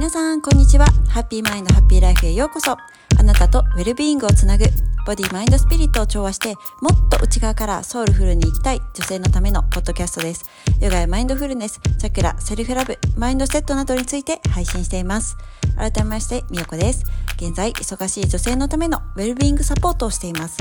[0.00, 0.86] 皆さん、こんにちは。
[1.10, 2.70] ハッピーマインドハッピーライフへようこそ。
[2.72, 4.64] あなたとウェルビーイングをつなぐ、
[5.04, 10.46] ボディマインドスピリットを調和して、もっと内側からソウルフルに生きたい女性のためのポッドキャストです。
[10.80, 15.36] ヨガやマインドフルネス、チャクラ、セルフラブ、マインドセットなどについて配信しています。
[15.76, 17.04] 改めまして、みよこです。
[17.36, 20.56] 現在、忙しい女性のためのウェルビーイングサポートをしています。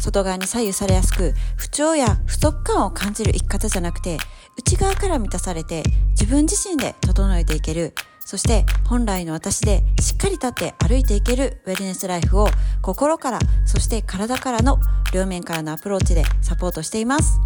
[0.00, 4.16] 外側に左右されやすく、不調や不足感を感じる生き方じゃなくて、
[4.56, 5.82] 内側から満たされて、
[6.12, 7.92] 自分自身で整えていける、
[8.28, 12.48] そして本来の私でしっかり立って歩いていけるウェルネスライフを
[12.82, 14.78] 心から、そして体からの
[15.14, 17.40] 両面からのアプローチでサポートしています。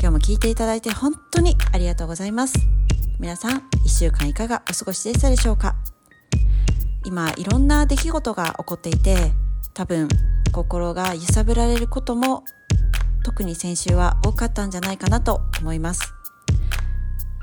[0.00, 2.58] 今日も聞いていただいて本当にありがとうございます。
[3.20, 5.76] 皆さん、一週間いかがお過ごしでしたでしょうか？
[7.04, 9.16] 今、いろんな出来事が起こっていて、
[9.72, 10.08] 多分、
[10.52, 12.42] 心が揺さぶられることも
[13.22, 16.15] 特に先週は多かったんじゃないかなと思います。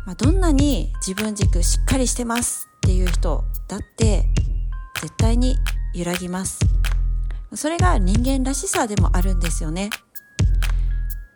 [0.06, 4.26] まあ、どんなに自分軸しっかりしてますっていう人だって
[5.02, 5.58] 絶対に
[5.94, 6.60] 揺らぎます。
[7.56, 9.90] それが人間らしさでもあるんですよね。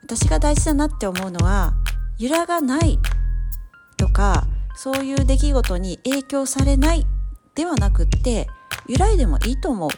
[0.04, 1.74] 私が大事だなって思うのは
[2.18, 2.98] 揺らがない
[3.98, 7.06] とかそういう出来事に影響されない
[7.56, 8.48] ではなくって
[8.88, 9.90] 揺らいでもいいと思う。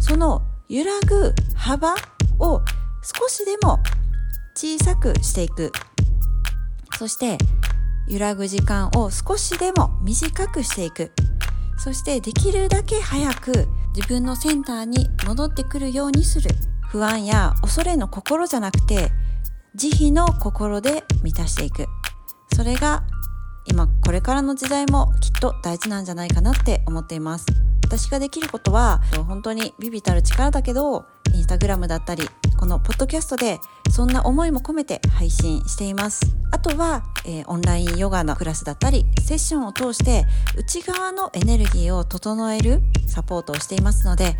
[0.00, 1.94] その揺らぐ幅
[2.38, 2.60] を
[3.02, 3.78] 少しでも
[4.54, 5.72] 小さくしていく。
[6.98, 7.38] そして
[8.08, 11.12] 揺らぐ時間を少しでも短くしていく。
[11.78, 16.50] そしてできるだけ早く自分のセンターに戻ってくるようにする。
[16.88, 19.10] 不安や恐れの心じゃなくて、
[19.74, 21.86] 慈悲の心で満たしていく。
[22.54, 23.02] それが
[23.66, 27.46] 今これからの時代もきっと大事なんじゃないかなって思っています。
[27.84, 31.04] 私ができることは本当にビビたる力だけど
[31.34, 36.22] インスタグラムだったりこのポッドキャストでそんな思いも込めて配信しています。
[36.50, 40.24] あとは、えー、オンラインヨガのクラスだったりセッションを通して
[40.56, 44.36] 内側のエネルギーを整えるサポートをしていますので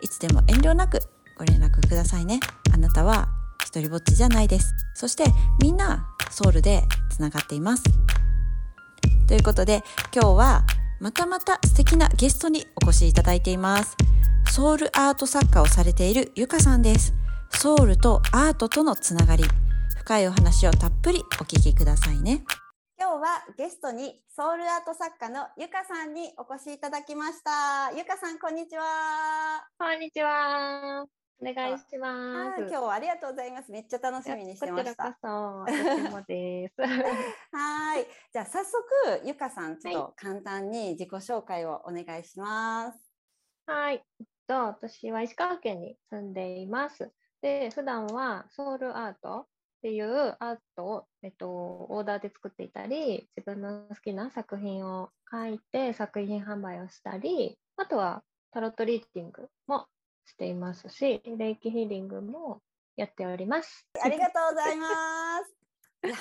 [0.00, 1.00] いつでも遠慮なく
[1.36, 2.38] ご連絡くださいね。
[2.72, 3.28] あなたは
[3.64, 4.72] 一人ぼっちじゃないです。
[4.94, 5.24] そして
[5.60, 7.82] みんなソウルでつながっています。
[9.26, 9.82] ということで
[10.14, 10.64] 今日は
[11.04, 13.94] またまた素敵なゲストにお越しいただいています。
[14.50, 17.12] ソウルアート作家をされているゆかさんです。
[17.50, 19.44] ソウルとアートとのつながり、
[19.98, 22.42] 深いお話をたっぷりお聞きくださいね。
[22.98, 27.92] 今日はゲストにソウルアート作家のゆかさんにお越しいただきました。
[27.94, 28.84] ゆかさん、こんにちは。
[29.78, 31.23] こんにちは。
[31.40, 32.60] お願いします。
[32.60, 33.70] 今日はありがとうございます。
[33.70, 35.16] めっちゃ楽しみにしてました。
[35.20, 36.74] こちもです。
[37.52, 38.06] はい。
[38.32, 38.82] じゃあ早速
[39.24, 43.12] ゆかさんちょっと簡単に自己紹介をお願いします。
[43.66, 44.04] はい。
[44.46, 47.10] と私は石川県に住んでいます。
[47.40, 49.46] で、普段はソウルアートっ
[49.82, 59.86] ていうアートを、えっと、オーダーで作っていたり、自分の好きな作品を書いて作品販売をしたり、あとはタロットリーディングも
[60.24, 62.60] していますし、レイキヒーリングも
[62.96, 63.86] やっております。
[64.02, 64.88] ありがとうございま
[65.44, 65.54] す。
[66.04, 66.16] いや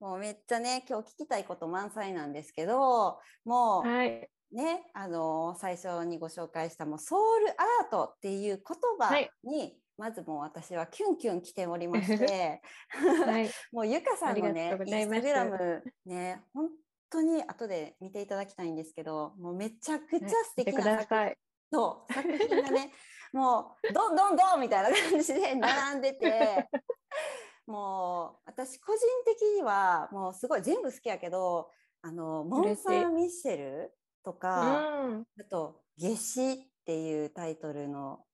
[0.00, 9.14] もうめっちゃね今日聞きたいこと満載なんですけどもう、はい、ねあの最初にご紹介したもうソウルアートっていう言葉
[9.44, 12.60] に、はい、まずもう私はキュンキュン来ておりまして、
[13.24, 16.68] はい、 もうゆかさんのねインスタグラムね本
[17.08, 21.38] 当に後で見ていただきたいんですけどもうめちゃくちゃ素敵な作,、
[21.72, 22.92] そう作品がね
[23.32, 26.68] もうどんどんどんみたいな感じで並んでて
[27.66, 31.70] もう私個人的にはもうすごい全部好きやけど
[32.02, 33.92] あのモン・サン・ミッシェル
[34.22, 38.24] とか、うん、あと「夏至」っていうタイトルの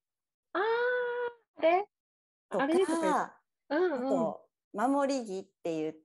[0.52, 0.58] あ
[1.60, 1.88] れ？
[2.50, 3.34] とかあ
[3.68, 5.96] と「守り木」っていう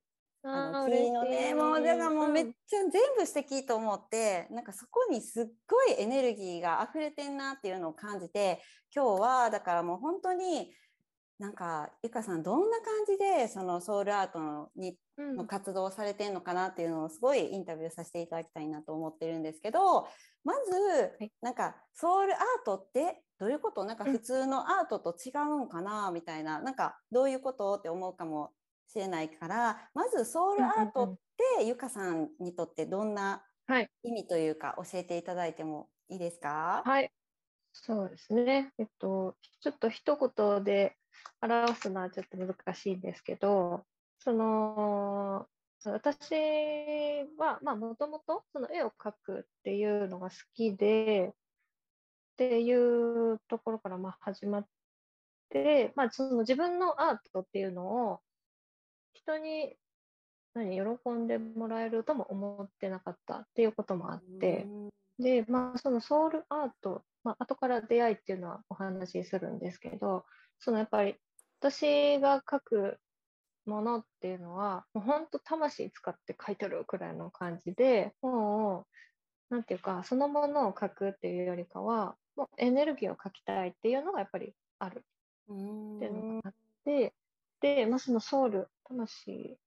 [0.44, 8.62] あの木のねもうだからもうめっちゃ全部素敵と思ってなんかそこにすっごいエネルギーが溢れてんなっていうのを感じて
[8.96, 10.72] 今日はだからもう本当に
[11.40, 20.08] なんかゆかさんどんな感じでそのソウルアートのにの活動をされてるのかなっていうのをすごいインタビューさせていただきたいなと思ってるんですけど
[20.44, 23.84] まずなんかソウルアートってどういうこと？
[23.84, 25.30] なんか普通のアートと違
[25.62, 26.10] うんかな？
[26.12, 27.76] みたいななんかどういうこと？
[27.76, 28.52] って思うかも
[28.88, 31.16] しれないからまずソウルアートっ
[31.60, 33.44] てゆかさんにとってどんな
[34.04, 36.84] 意味というか教えていただいてもいいですか？
[36.86, 37.12] はい。
[37.74, 38.74] そうですね。
[38.80, 40.96] えっとちょっと一言で
[41.42, 43.86] 表すのはちょっと難しいんですけど
[44.20, 45.48] その
[45.84, 46.34] 私
[47.38, 51.36] はもともとその絵を描くっていうのが好きでっ
[52.38, 54.68] ていうところからまあ始まっ
[55.50, 58.20] て、まあ、その自分のアートっていうのを
[59.22, 59.76] 人に
[60.54, 64.68] 何喜んでもらえるとも思ってなかったっていうこともあって、
[65.20, 70.26] で、まあ、そのソウルアート、まあ後から出会いっていうのはお話しするんですけど、
[70.60, 71.16] そのやっぱり
[71.60, 72.98] 私が描く
[73.66, 78.86] ものっていうのは、もう本当魂使って描いてるくらいの感じで、も
[79.52, 85.04] う、なんていうか、そのものを描くっていうよりかは、もうエネルギーを描きたいっていうのがやっぱりある
[85.50, 86.54] うんっていうのがあっ
[86.86, 87.14] て、
[87.62, 89.58] で、まあ、そのソウル、魂、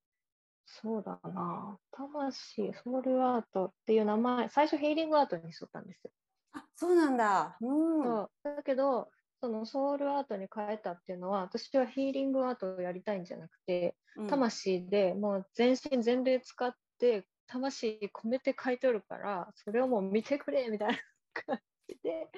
[0.66, 6.10] そうだな、魂、ソウルアートっていう名前、最初ヒーリングアートにしとったんですよ。
[6.52, 7.56] あそうなんだ。
[7.60, 8.02] うん。
[8.04, 20.98] そうだけど、そのソウルアートに変えたっていうのは、私はヒーリングアートをやりたいんじゃなくて、うん魂でもう全身全霊使って、魂込めて描いてるから、それをもう見てくれみたいな
[21.32, 22.28] 感じで、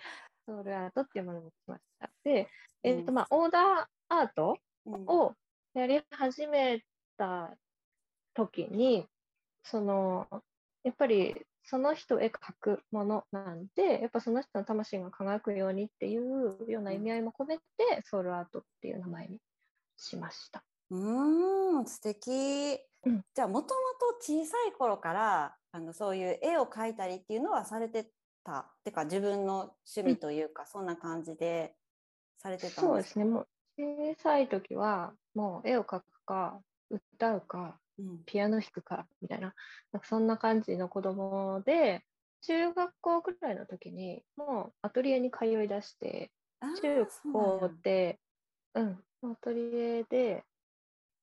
[0.47, 2.11] ソウルアートっていうものにしました。
[2.25, 2.49] で、
[2.83, 5.35] えっ、と、うんまあ、オーダーアートうんを
[5.75, 6.85] やり始め
[7.17, 7.57] た
[8.35, 9.09] 時に、
[9.65, 10.29] その、
[10.85, 17.65] やっぱりその人へ描くものなんで、やっぱその人の魂が輝くようにっていうような意味合いも込めて、
[18.05, 19.41] ソウルアートっていう名前に
[19.97, 20.65] しました。
[20.91, 22.79] うーん、素敵。
[23.05, 28.13] うんじゃあ、もともと小さい頃から、あの、そういう絵を描いたりっていうのはされて
[28.45, 28.59] た。
[28.81, 31.77] ってか、自分の趣味というか、そんな感じで
[32.39, 32.81] されてたんでか？
[32.81, 33.49] そうですすね、もう
[33.79, 36.61] 小さい時は、もう絵を描くか、
[36.91, 38.25] 歌うか、うん。
[38.25, 39.55] ピアノ弾くかみたいな、
[39.93, 42.05] なんかそんな感じの子供で、
[42.43, 46.31] 中学校くらいの時に、もうアトリエに通い出して、
[46.81, 48.21] 中高やで、
[48.75, 50.45] うん、アトリエで、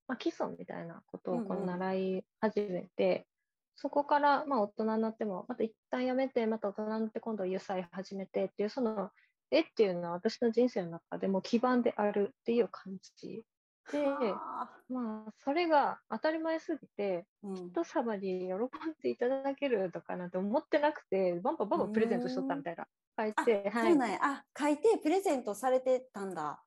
[0.07, 3.27] まあ、基礎みたいなことをこうんううん習い始めて、
[3.75, 9.11] そこからまあ大人になっても、また一旦やめて、また大人になって今度油彩始めてっていう、その
[9.51, 13.43] 絵っていうのは私の人生の中でも基盤であるっていう感じ
[13.91, 14.69] で、はあ。
[14.89, 17.55] まあ、それが当たり前すぎて、うん。
[17.71, 18.59] 人様に喜ん
[19.01, 22.87] でいただけるとかなんて思ってなくて、バンバンバンバンプレゼントしとったみたいな。
[23.17, 24.19] 書いあ、て、はい。
[24.21, 26.63] あ、書いてプレゼントされてたんだ。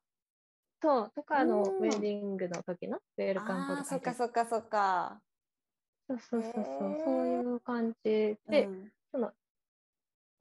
[0.80, 1.86] そう、とか、あの、うん。
[1.86, 5.20] ウェディングの時のウェルカムボーああ、そっかそっかそっか。
[6.08, 8.92] そうそうそうそう、そういう感じで、うん。
[9.12, 9.32] その、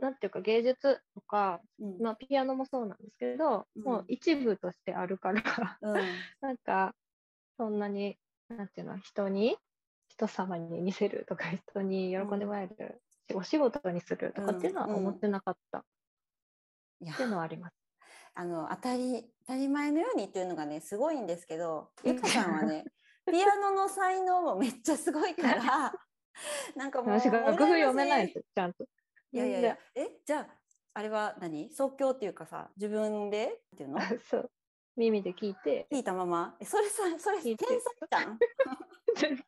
[0.01, 2.01] なんていうか芸術とか、うん。
[2.01, 3.83] まあ、ピアノもそうなんですけど、うん。
[3.83, 5.94] もう一部としてあるから、うん。
[6.42, 6.95] なんか、
[7.57, 8.18] そんなに、
[8.50, 9.57] なんていうの、人に、
[10.07, 13.01] 人様に見せるとか、人に喜んでもらえる、
[13.36, 15.80] お仕事にするとかっていうのはうんうん思ってなかった。
[15.80, 15.83] っ
[17.01, 17.13] いや。
[17.13, 17.75] ていうのはあります。
[18.33, 22.86] あの当たり当たり前のようにっていうのがねすごいんですけどゆかさんはね
[23.30, 25.94] ピアノの才能もめっちゃすごいから
[26.75, 28.86] なんかもう楽譜読めないです、ちゃんと。
[29.31, 29.78] いやいやいや。
[29.95, 30.07] え？
[30.25, 30.48] じゃあ
[30.94, 31.72] あれは何？
[31.74, 34.00] 即興っていうかさ自分でっていうの？
[34.30, 34.51] そう。
[34.98, 36.57] 耳で聞いて、聞いたまま。
[36.60, 37.57] えそれさそれ天才
[38.12, 38.38] じゃん？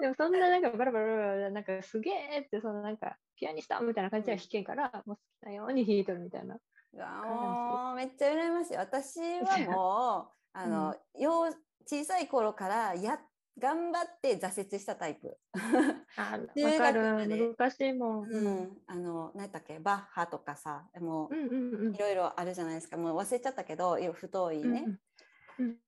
[0.00, 6.58] でもそんななんかバラバラバラなんかすげえってそのなんかピアニストみたいな感じでは弾けんから、もう好きなように弾いとるみたいな。
[6.92, 8.76] うわもうめっちゃ羨ましい。
[8.76, 11.52] 私はもうあの、幼
[11.86, 13.20] 小さい頃からや
[13.58, 15.36] 頑張って挫折したタイプ。
[16.16, 16.38] わ
[16.78, 17.56] かる。
[17.56, 18.28] 難しいもん。
[18.30, 18.50] う。
[18.62, 19.78] ん、あの何だっけ？
[19.78, 21.98] バッハとかさもううんうんうんい。
[21.98, 25.00] ろいろあるじゃないですかもう忘れちゃったけどいろ太いね、うん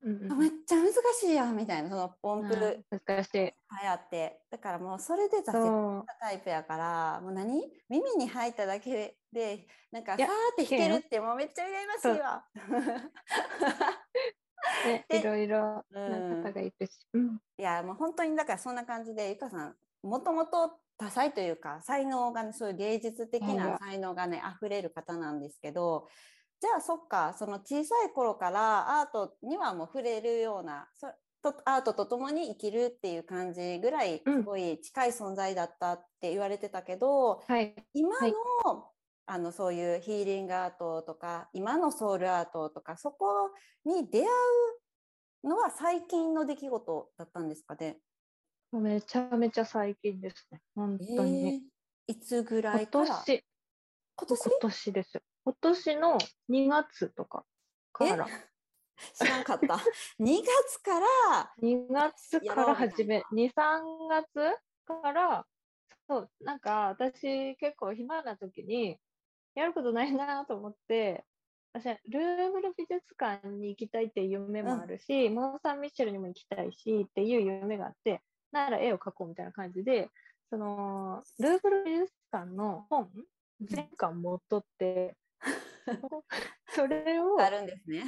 [0.02, 3.38] うんうんあめっちゃ難しいやんみたいなその音符難しい。
[3.40, 6.06] 行ってだからもうそれで挫折し。
[6.08, 7.72] たタイプやからもう何？
[7.88, 12.44] 耳に入っただけでなんかさーって弾けるってもうめっちゃ羨ましいわ。
[14.86, 17.06] ね、でいろいろうんな方がいるし。
[17.12, 17.40] うん。
[17.58, 26.08] いやもう本当にだからそんな感じでゆかさんもともと多彩というか才能がねそういう芸術的な才能がね溢れる方なんですけど
[26.60, 31.08] じゃあそっかその小さい頃からアートにはもう触れるようなそ
[31.42, 37.74] とアートとともに生きるっていう感じぐらいうんすごい近い存在だったって言われてたけど、はい。
[37.92, 38.34] 今の,、はい
[39.32, 43.50] あのそういうヒーリングアートとか今のソウルアートとかそこ
[43.86, 44.24] に出会
[45.44, 47.96] うのは最近の出来事だったんですかね？
[48.72, 50.60] めちゃめちゃ最近ですね。
[50.74, 51.54] 本当にね。
[51.54, 51.60] えー
[52.08, 53.22] いつぐら今いから？
[53.24, 53.42] 年、
[54.16, 54.50] 今年？
[54.50, 55.22] 今年です。
[55.44, 56.18] 今年の
[56.50, 57.46] 2月とか
[57.92, 58.26] から。
[59.14, 59.78] 知らんかった。
[60.20, 65.46] 2月から、2月から始めや、2、3月から、
[66.06, 69.00] そう、なんか私結構暇な時に、
[69.54, 71.24] やることないなと思って、
[71.74, 80.10] 私はルーブル美術館に行きたいっていう夢もあるし、モン・サン・ミッシェルにも行きたいしっていう夢があって、なら絵を描こうみたいな感じで、
[80.50, 83.10] その、ルーブル美術館の本、
[83.62, 85.16] 全巻持っとって、
[86.68, 88.04] それをあるんですね。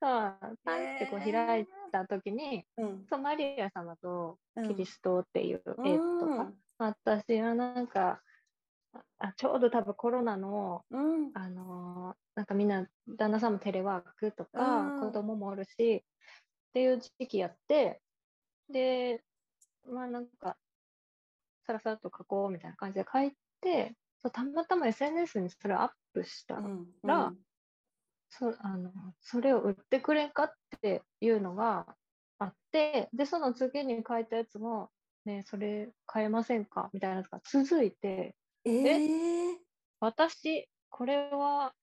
[0.00, 3.06] さパンってこう開いた時に、うん。
[3.08, 4.68] そうマリア様とうん。
[4.68, 6.54] キリストっていう絵とか、うん。
[6.78, 8.20] 私はなんか
[9.18, 11.30] あちょうど多分コロナのうん。
[11.34, 12.86] あのーなんかみんな
[13.18, 18.00] 旦那さんもテレワークとか、うん子供もおるしっていう時期やって
[18.70, 19.24] で
[19.90, 20.56] まあなんか
[21.66, 27.32] さらさらっと書こうみたいな感じで書いてそうたまたま SNS にそれをアップしたら、うんら
[28.30, 28.90] そあの
[29.20, 31.86] それを売ってくれんかっていうのが
[32.38, 34.90] あってでその次に書いたやつも
[35.24, 38.36] ねそれ買えませんかみたいなやつが続いて
[38.68, 39.58] ええ
[40.00, 41.74] 私これは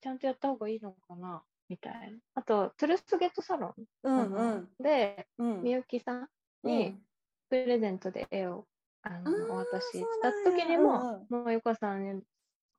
[0.00, 2.18] ちゃんとやった方がいいのかなみたいな。
[2.34, 4.68] あとトゥルスゲットサロうんンうん。
[4.82, 5.62] でうん。
[5.62, 7.02] みゆきさんうにん。
[7.48, 8.66] プレゼントで絵を
[9.02, 12.22] あのお渡しした時にも、もうゆかさんに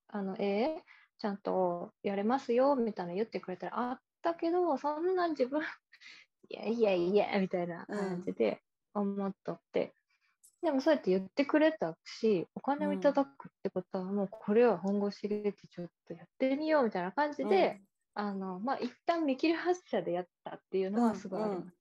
[0.07, 0.81] あの絵
[1.19, 5.61] ちゃんとやれますよみたいな言ってくれたらあったけどそんな自分
[6.49, 8.61] いやいやいやみたいな感じで
[8.93, 9.93] 思っとって、
[10.61, 17.81] でもそうやって言ってくれたしお金をいただくってことはもうこれは本腰入れてちょっとやってみようみたいな感じで、
[18.15, 21.77] あのまあ一旦見切り発車でやったっていうのはすごいあります。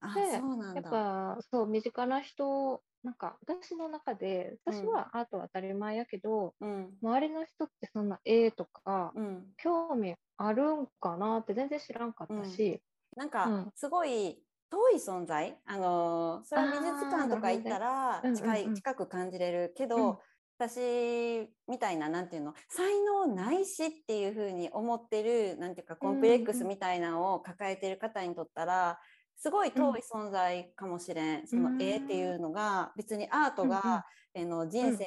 [0.00, 0.90] あでそうなんだ。
[0.90, 6.98] やっぱそう身近な人なんか私の中で私はアートは当たり前やけど、うん。
[7.02, 9.54] 周りの人ってそんな絵とかうん。
[9.58, 12.82] 興味あるんかなって全然知らんかったし、
[13.16, 13.72] なんかうん。
[13.74, 15.58] すごい遠い存在？
[15.66, 18.74] あのーそれは美術館とか行ったら近いうんうんうん。
[18.74, 19.88] 近く感じれるけうん。
[19.90, 20.20] ど
[20.58, 22.54] 私みたいななんていうの？
[22.68, 28.98] 才能ないしっていうふうに思ってるなんていうかコンプレックスみたいなのを抱えてる方にとったら
[29.36, 34.04] すごい遠い存在かもしれん、その絵っていうのが別にアートが、あ
[34.36, 35.04] の人生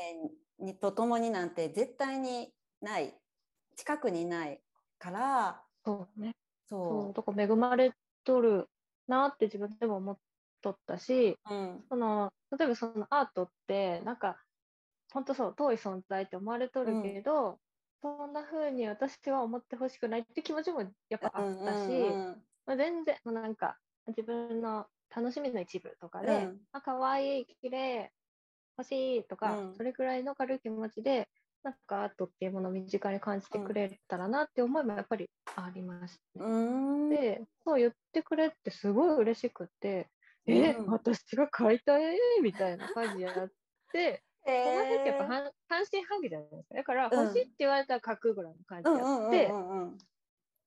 [0.60, 3.14] にとともになんて絶対にない
[3.78, 4.62] 近くにない
[5.00, 6.36] からそうね。
[6.68, 7.14] そう。
[7.14, 7.94] そだから恵まれ
[8.26, 8.68] とる
[9.08, 10.18] なって自分でも思っ
[10.62, 11.84] とったしう、うん。
[11.90, 14.38] その例えばそのアートってなんか
[15.14, 17.60] 本当そう遠い存在って思われとるけど、
[18.02, 26.62] そんな風に私は思ってほしくないって気持ちもやっぱあったし、うんうんまあ、全然なんか自分の楽しみの一部とかで、うん。
[26.74, 28.12] あ可愛い綺麗
[28.78, 29.74] 欲しいとか、うん。
[29.76, 31.30] それくらいの軽い気持ちで
[31.66, 36.46] なんかアートっていうものを身近に感じてくれたらなって思いもやっぱりありました、ね。
[36.46, 37.10] うん。
[37.10, 40.08] でそう言ってくれってすごい嬉しくって、
[40.46, 40.92] えうん。
[40.92, 43.50] 私が描いた絵みたいな感じやっ
[43.92, 44.58] て、 その
[45.00, 46.76] 時やっぱ半半信半疑じゃないですか。
[46.76, 47.20] だからうん。
[47.24, 49.48] 欲しいって言われたら描くぐらいの感じうんやって、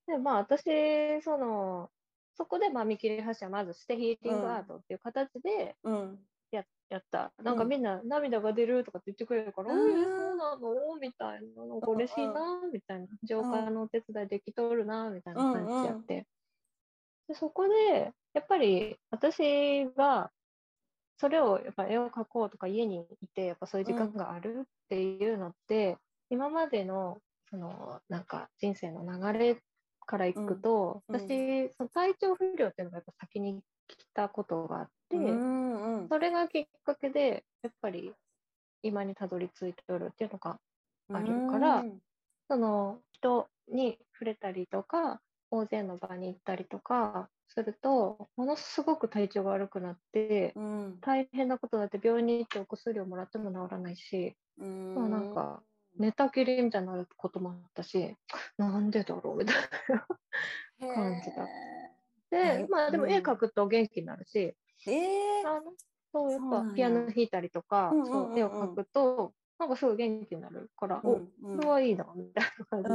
[0.09, 1.90] でまあ私その
[2.35, 6.19] そこでまあ見切り発車まずしてヒーリングアートっていう形でうん
[6.50, 7.33] や,、やった。
[7.43, 10.97] なんかみんな涙が出るとかって言ってくれるから、うんえそうなの？
[11.00, 13.07] みたいななんか嬉しいなみたいな。
[13.25, 16.26] 浄化のお手伝いできとるなみたいな感じやって、
[17.28, 20.31] でそこでやっぱり私が
[21.19, 25.97] それをやっぱ絵を描こうとか家にいてやっぱそういう時間があるっていうのって、
[26.31, 27.19] 今までの
[27.50, 29.57] そのなんか人生の流れ
[30.07, 31.21] からいくと、うん。
[31.21, 33.64] 私その体調不良っていうのがやっぱ先に来
[34.14, 36.09] たことがあって、うんうん。
[36.09, 38.12] それがきっかけでやっぱり
[38.83, 40.59] 今にたどり着いておるっていうのが
[41.12, 41.99] あるからうん。
[42.49, 50.99] その人に触れたりとか大勢の場に行ったりとかするとものすごく体調が悪くなってうん。
[51.00, 54.95] 大変なことだって病院に行ってお薬をもらっても治らないしうん。
[54.95, 55.62] まあなんか
[55.99, 58.14] 寝たきりみたいになることもあったし
[58.57, 59.57] なんでだろうみたい
[59.88, 60.07] な
[60.95, 61.45] 感じだ
[62.30, 64.54] でまあでも絵描くと元気になるし。
[64.87, 64.92] え
[65.40, 65.73] えあの
[66.12, 68.28] そうやっぱピアノ弾いたりとかうんうんうんうん。
[68.28, 71.56] そう絵を描くとなんかすごい元気になるからおうんうん。
[71.58, 72.94] これはいいなみたいな感じで。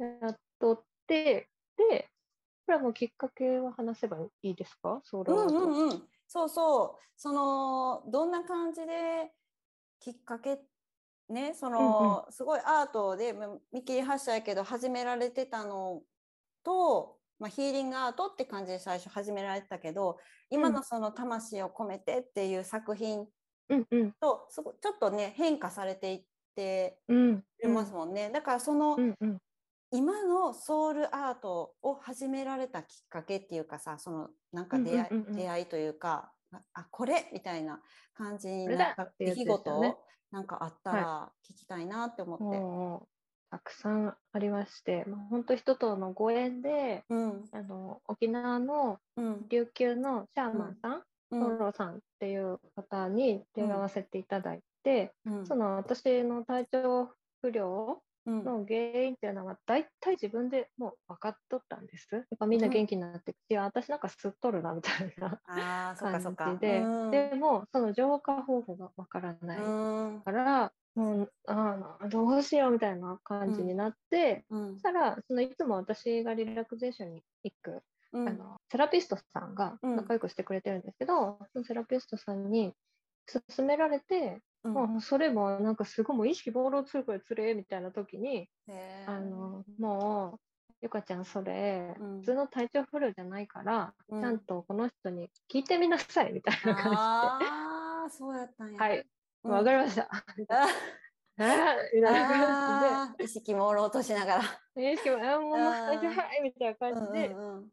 [0.00, 0.20] うん。
[0.20, 2.08] やっとって、で、
[2.66, 5.00] これはもうきっかけは話せばいいですか？
[5.04, 5.54] ソーラーアート。
[5.54, 7.04] うんうんうん、そうそう。
[7.16, 9.32] そのどんな感じで
[10.00, 10.60] きっかけ
[11.28, 16.02] ねその、すごいアートでま見切り発車やけど始められてたの
[16.64, 20.18] と、まあ、ヒーリングアートって感じで最初始められてたけど
[20.50, 23.26] 今のその魂を込めてっていう作品
[24.20, 26.22] とすごいちょっとね変化されていっ
[26.56, 28.96] てうんますもんね、だからその、
[29.92, 35.36] 今のソウルアートを始められたきっかけっていうかさそのなんか出会い,、うんうんうんうん。
[35.36, 37.80] 出会いというかああこれみたいな
[38.14, 39.96] 感じになった出来事
[40.30, 42.44] なんかあったら聞きたいなって思って。
[42.44, 43.17] もう
[43.50, 47.44] たくさんありまして、もう本当人とのご縁で、うん。
[47.52, 49.48] あの沖縄のうん。
[49.48, 51.40] 琉球のシャーマンさん、うん。
[51.40, 55.46] トロさんっていう方に出会わせていただいて、うん。
[55.46, 57.10] その私の体調
[57.42, 58.44] 不良うん。
[58.44, 62.14] の原因っていうのは大体自分でもう分かっとったんです。
[62.14, 65.40] やっぱみんな元気になって、いや私なんか吸っとるなみたいな。
[66.36, 67.10] 感じで、うん。
[67.10, 69.62] でもその浄化方法が分からないう
[70.18, 70.20] ん。
[70.22, 74.72] から、もうあーどうしようみたいな感じになって、うん。
[74.74, 78.28] そしたらそのいつも私がリラクゼーションに行く、うん。
[78.28, 79.96] あのセラピストさんがうん。
[79.96, 82.72] 仲良くしてくれてるんですけど、そのセラピストさんに
[83.26, 84.74] 勧められて、うん。
[84.74, 88.48] もうそれもなんかすごいもう意識朦朧とするくらいつれえみたいな時に、
[89.06, 90.40] あのもう
[90.82, 92.20] ゆかちゃんそれ、うん。
[92.20, 94.20] 普通の体調不良じゃないから、うん。
[94.20, 98.72] ちゃんとこの人に聞いてみなさいみたいな感ああ、そうやったんや。
[98.72, 99.06] じで、はい、うん
[99.48, 100.08] わかりました。
[103.18, 104.42] 意識朦朧としながら。
[104.82, 107.68] 意識も、あもう、はいみたいな感じで、うん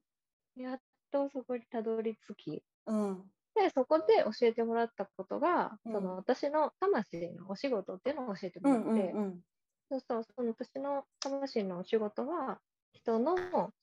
[0.55, 0.79] やっ
[1.12, 3.03] とそこにたどり着き、うん。
[3.03, 3.24] うん
[3.55, 5.94] で、そこで教えてもらったことが、うん。
[5.94, 9.41] その私の魂のお仕事っていうのを教えてうもらって、んうんうん。
[9.89, 12.60] そうそう、その私の魂のお仕事は、
[12.91, 13.36] 人の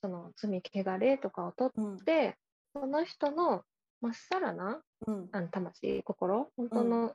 [0.03, 1.97] その罪、汚れとかを取うん。
[1.97, 2.37] って、
[2.75, 3.63] その人の
[4.03, 5.29] まっさらなうん。
[5.33, 7.15] あの魂、心、本当の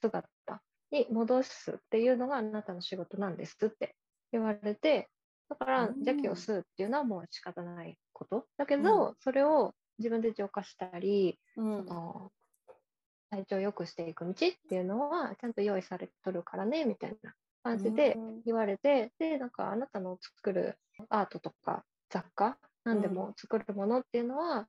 [0.00, 0.28] 姿
[0.90, 3.94] に戻すっていうのがあなたの仕事なんですって
[4.32, 5.08] 言われて、
[5.48, 6.04] だからうん。
[6.04, 8.46] 邪気を吸うっていうのはもう仕方ないこと。
[8.56, 11.86] だけど、それを自分で浄化したり、うん。
[11.86, 12.32] その
[13.30, 18.42] 体調を良くしていく道っていうのはちゃんと用意されとるからねみたいな感じでうん。
[18.44, 20.76] 言われて、でなんかあなたの作る
[21.08, 24.66] アートとか雑貨何でも作るものっていうのは、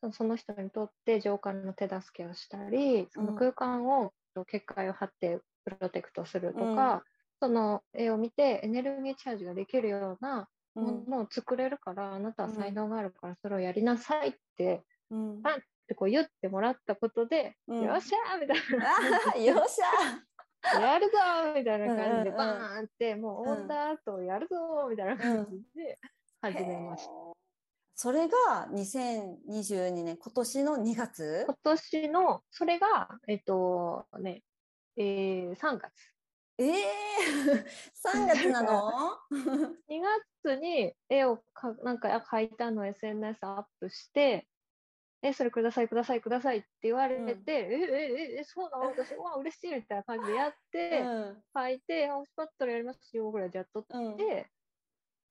[0.00, 4.12] そのその人にとって浄化の手助けをしたりその空間を
[4.46, 7.04] 結界を張ってプロテクトするとか、
[7.40, 10.84] その絵を見てエネルギーチャージができるようなうん。
[10.84, 15.42] ものを作れるから、あなたは才能があるからそれをやりなさいってうん。
[15.42, 15.56] パンっ
[15.88, 17.82] てこう言ってもらったことで、うん。
[17.82, 22.36] よっしゃーみたいあーよっしゃな、やるぞーみたいな感じで、うんうんうん。
[22.36, 25.98] バーンって、もうオンダートをやるぞーみたいな感じで
[26.42, 27.10] 始めました。
[28.00, 31.42] それが2022年今年の2月？
[31.48, 34.44] 今年の、それが、えっとね、
[34.96, 35.90] えー、3月。
[36.58, 37.64] ええー、
[37.98, 38.92] 3月なの？
[39.90, 40.00] 2
[40.44, 44.46] 月に絵をかなんか描いたのを SNS アップして、
[45.22, 47.48] え、それください、ください、くださいって言われて、うん。
[47.48, 48.90] え、え、え、え、そうなの？
[48.92, 51.42] 私、うわ、嬉しいみたいな感じでやって、うん。
[51.52, 54.16] 書いて、あ、欲しかったらやりますよぐらいでやっとっうん。
[54.16, 54.48] て、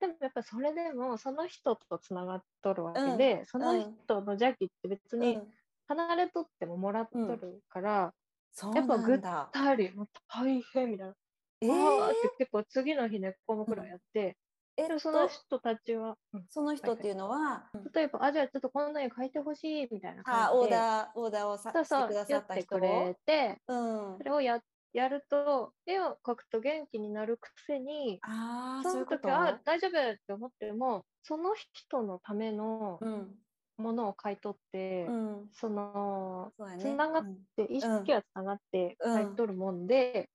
[0.00, 5.48] でもやっぱそれでもその人とつながっとるわけで、その人の邪気って別にうん。
[5.88, 8.12] 離れとってももらっとるから、
[8.52, 9.48] そうやっぱなんだ。
[9.52, 11.14] たりもう大変みたいな。
[11.60, 14.36] ええー、っーて結構次の日寝っ込むくらいやって、
[14.76, 16.44] えっでそのと人たちは、うん。
[16.48, 24.18] その人っていうのは、例えば、あ、じゃあちょっとこんなに書いてほしいみたいなあ感じで、オーダーオーダーをさそうそうしてくださやってった人くれて、うん。
[24.18, 24.60] それをや
[24.98, 33.34] やると、絵を描くと元気になるくせに、ああその時あ大丈夫って思ってもその人のためのうん。
[33.78, 35.48] ものを買い取って、うん。
[35.52, 39.14] そのつながっうんで意識はつながってうん。
[39.14, 40.30] 買い取るもんで、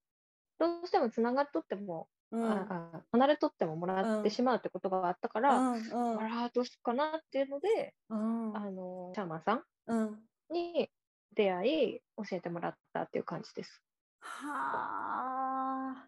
[0.60, 2.46] どうしてもつながっとっても、うん。
[2.46, 6.22] ああ離れとってももらってしまうってことがあったから、うんうん。
[6.22, 8.58] あらどうしようかなっていうので、うん。
[8.58, 10.20] あのシャーマンさんうん。
[10.50, 10.90] に
[11.36, 13.84] 出会い教えてもらったっていう感じです。
[14.24, 16.08] はあ。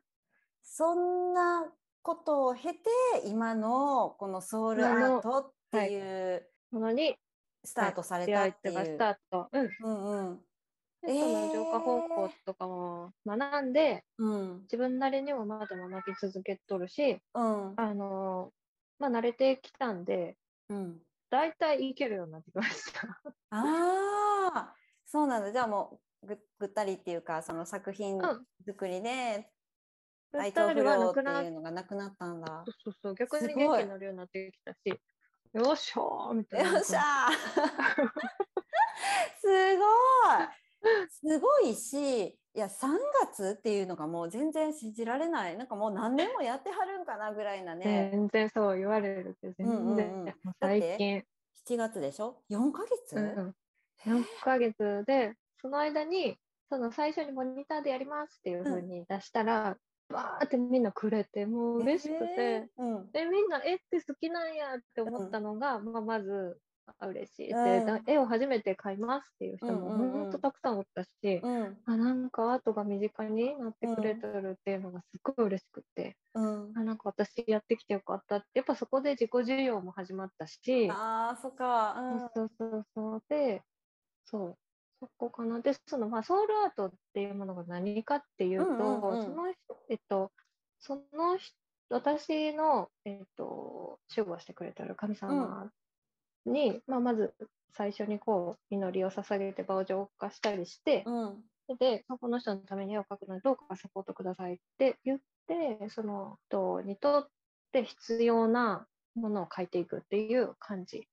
[0.63, 1.65] そんな
[2.01, 2.80] ことを経て
[3.25, 7.15] 今のこのソウルアートっていうなのに
[7.63, 8.75] スタートされ出たっていう。
[8.75, 8.88] 会い。
[8.88, 10.39] スタート、うん、うんうん。
[11.01, 14.62] でその浄化方法とかも学んで、うん。
[14.63, 17.73] 自分なりにもまだ学び続けとるし、うん。
[17.78, 18.51] あの
[18.99, 20.38] まあ、慣れてきたんで、
[20.69, 20.99] うん。
[21.30, 23.01] 大体いけるようになってきました。
[23.51, 24.75] ああ
[25.06, 25.51] そうなんだ。
[25.51, 28.22] じゃあもうぐぐったりっていうかその作品うん。
[28.66, 29.50] 作りで
[30.32, 32.64] ぐ体調不良っていうのがなくなったんだ。
[32.66, 33.16] そうそうそう。
[33.16, 34.78] 逆に元気になるようになってきたし、
[35.54, 36.72] よっしゃーみたいな。
[36.72, 37.04] よっしゃー。
[39.40, 39.86] すごい。
[41.10, 42.88] すごいしいや3
[43.34, 45.58] 月っていうのがもう全然信じられない。
[45.58, 48.10] なんかもう何年もやってはるんかなぐらいなね。
[48.12, 51.24] 全然そう言われるけど、全然、うんうん最近、
[51.68, 53.56] 7月でしょ？4ヶ月、うん
[54.06, 56.38] うん、4ヶ月で、その間に、
[56.69, 59.78] その最初にモニターでやりますっていうふうに出したら、
[60.10, 63.12] わーってみんなくれて、もう嬉しくて、えーうん。
[63.12, 66.60] でみんな絵って好きなんやって思ったのが、まあ、まず
[66.99, 67.45] あ嬉しい。
[67.45, 67.86] って、うん。
[67.88, 70.12] だ絵を初めて買いますっていう人もうんうんうん。
[70.12, 71.78] 本当たくさんおったし、うん。
[71.88, 76.73] あなんかアートが身近になってくれてるっていうのがすっごい嬉しくて、うん。
[76.78, 78.45] あなんか私やってきてよかったって。
[78.54, 82.30] やっぱそこで自己需要も始まったし、あーそっか、うん。
[82.36, 83.23] そうそうそう。
[83.28, 83.63] で
[84.25, 84.58] そう
[85.00, 85.60] そこかな。
[85.60, 89.24] でそのまあソウルアートっていうものが何かっていうと、うんうんうん。
[89.24, 89.58] その人
[89.90, 90.32] えっと
[90.80, 91.56] その人
[91.90, 95.70] 私の、えっと、守護してくれてる神様
[96.46, 97.34] に、まあ、まず
[97.74, 101.44] 最初にこう祈りを捧げて場を浄化したりして、うん。
[101.80, 107.28] で、この人のために絵を描くのでどうかサポートくださいって言って、その人にとっ
[107.72, 111.08] て必要なものを描いていくっていう感じ。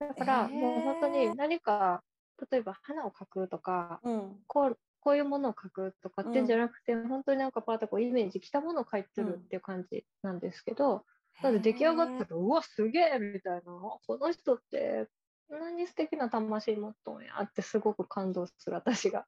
[0.00, 2.02] だから、もう本当に何か、
[2.50, 4.36] 例えば花を描くとか、うん。
[4.46, 11.04] こうこういうものを描くとかってじゃなくて、本当になんかパーッとこうイメージ、着たものを描いてるっていう感じなんですけど、
[11.42, 15.08] なので出来上がったら、うわ、すげえみたいな、この人って、
[15.48, 19.26] こんなに素敵な魂持っとんやってすごく感動する、私が。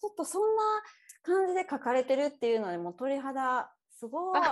[0.00, 0.62] ちょっとそんな
[1.22, 4.38] 感じで書かれてるっていうのでもう鳥肌すごい。
[4.38, 4.42] い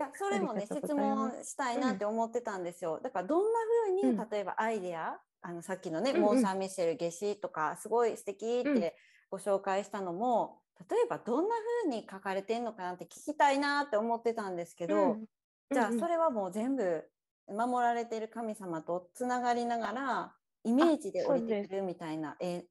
[0.00, 2.98] やそれもね質問したいなって思ってたんですよ。
[3.02, 4.28] だからどんな風に、うん。
[4.30, 8.96] 例えばアイデアあのさっきのね、うんうんモン・サン・ミシェル夏至とかすごい素敵っうんて
[9.30, 15.24] ご紹介したのも、例えばどんな風に書かれてんのかなって聞きたいなって思ってたんですけど、うん
[15.72, 17.04] じゃあうんうんそれはもう全部
[17.48, 20.32] 守られてる神様とつながりながら
[20.64, 22.64] イメージで降りてくるみたいな絵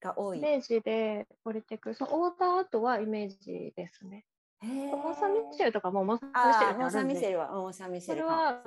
[0.00, 0.38] が多い。
[0.38, 1.94] イメージで降りてくる。
[1.94, 4.24] そのオーダーアートはイメージですね。
[4.62, 8.62] モン・サン・ミシェルとかもモン・サン・ミシェルモンサンミシェルは、モンサンミシェルは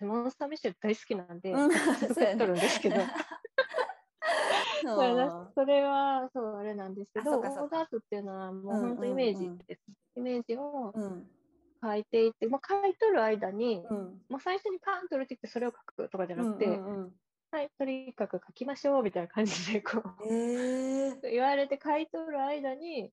[0.00, 1.70] モン・サン・ミシェル大好きなんで、うん。
[1.70, 2.96] 作っとるんですけど。
[4.86, 9.82] それだそれはそうあれなんですけど、オーダーアートっていうのはもううんうんうん本当イメージです。
[10.16, 11.26] イメージをうん、
[11.82, 17.12] 書いていって、まあ、書いとる間に、うん、もう最初にパンと降りてきてそれを書くとかじゃなくて、うんうん
[17.50, 21.30] はい、とにかく書きましょうみたいな感じでこうえ。
[21.30, 23.10] 言われて書いとる間に、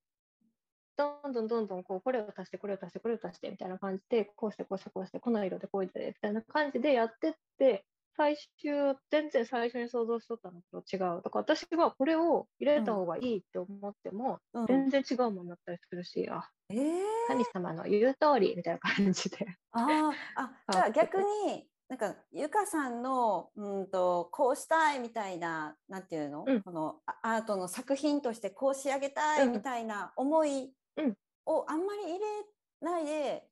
[0.97, 7.85] どんどんどんどんこうこれを足して、これを足して、これを足してみたいな感じで、こうして、こうして、こうして、この色でこうでみたいな感じでやってって、
[8.17, 11.21] 最終、全然最初に想像しとったのと違う。
[11.23, 14.65] だから私はこれを入れた方がいいって思っても、うん。
[14.67, 19.45] 全然違うものになったりするし、あ、えー、神様の言う通りみたいな感じで。
[19.71, 20.13] あー。
[20.35, 26.61] あ、 じゃあ逆に、なんかゆかさんのうんとこうしたいみたいななんていうの、うん。
[26.61, 30.71] このあアートの作品としてこう仕上げたいみたいな思いうん
[31.45, 32.19] をあんまり入れ
[32.81, 33.49] ないでっ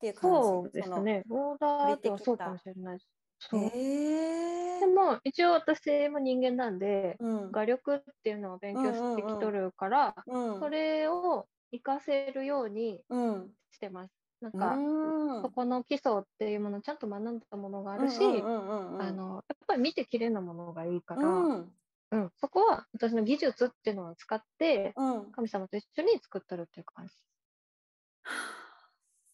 [0.00, 0.42] ていう感じ？
[0.42, 1.22] そうですね。
[1.30, 3.08] オーダーアートはそうかもしれないです。
[3.38, 14.14] そうへえでも、一応私も人間なんで、うん画力っていうのを勉強してきとるから、うんそれを活かせるようにうんしてます。
[14.40, 21.72] なんうか、んそこの基礎っていうものをちゃんと学んだものがあるし、やっぱり見て綺麗なものがいいから、うん
[22.12, 22.30] うん。
[22.36, 25.32] そこは私の技術っていうのを使って、うん。
[25.32, 27.14] 神様と一緒に作ってるっていう感じ。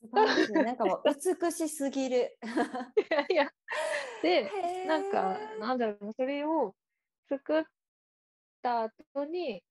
[0.02, 2.36] 素晴らしい なんかもう美しすぎる。
[3.10, 3.52] いやいや、
[4.22, 4.50] で、
[4.86, 6.74] なんか、なんだろうな、それを
[7.28, 7.64] 作っ
[8.62, 9.62] た後に、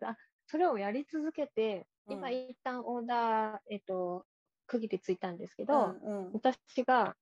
[0.00, 2.34] あ、それをやり続けて、今うん。
[2.34, 4.26] 一旦オーダー、えっと、
[4.66, 6.32] 区切りついたんですけど、うんうん。
[6.32, 7.16] 私が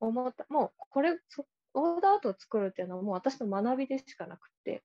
[0.00, 4.82] 思った、もうこれ、そオーダーアートを作るっていうのはもう私の学びでしかなくて、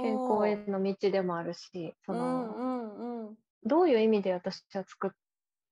[0.00, 3.36] 健康への道でもあるし、その、うんうんうん。
[3.64, 5.10] どういう意味で私は作っ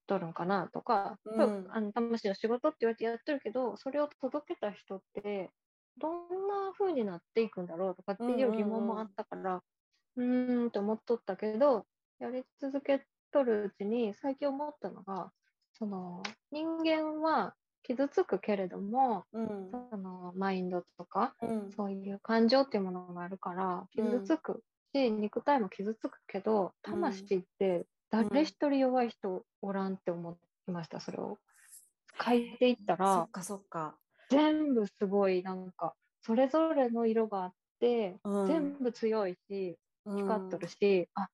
[0.06, 1.68] とるんかなとか、うん。
[1.70, 5.50] あの魂の仕事って言われてやってるけど、それを届けた人って、
[5.98, 9.62] どんな風になっていくんだろうとかっていう疑問もあったから、
[10.16, 11.86] うーんと思っとったけど、
[12.18, 15.32] やり続けとるうちに最近思ったのが、
[15.72, 24.62] その人間は傷つくけれども、うんそのマインドとか、うんそういう感情っていうものがあるから、傷つく
[24.94, 30.36] し、肉体も傷つくけど、魂って誰一人弱い人おらんって思
[30.68, 31.38] いました、それを。
[32.22, 33.96] 書いていったそらっ、かそっか。
[34.30, 41.28] 全部すごいなんか、それぞれの色があって、うん全部強いし、うん光っとるし、あ、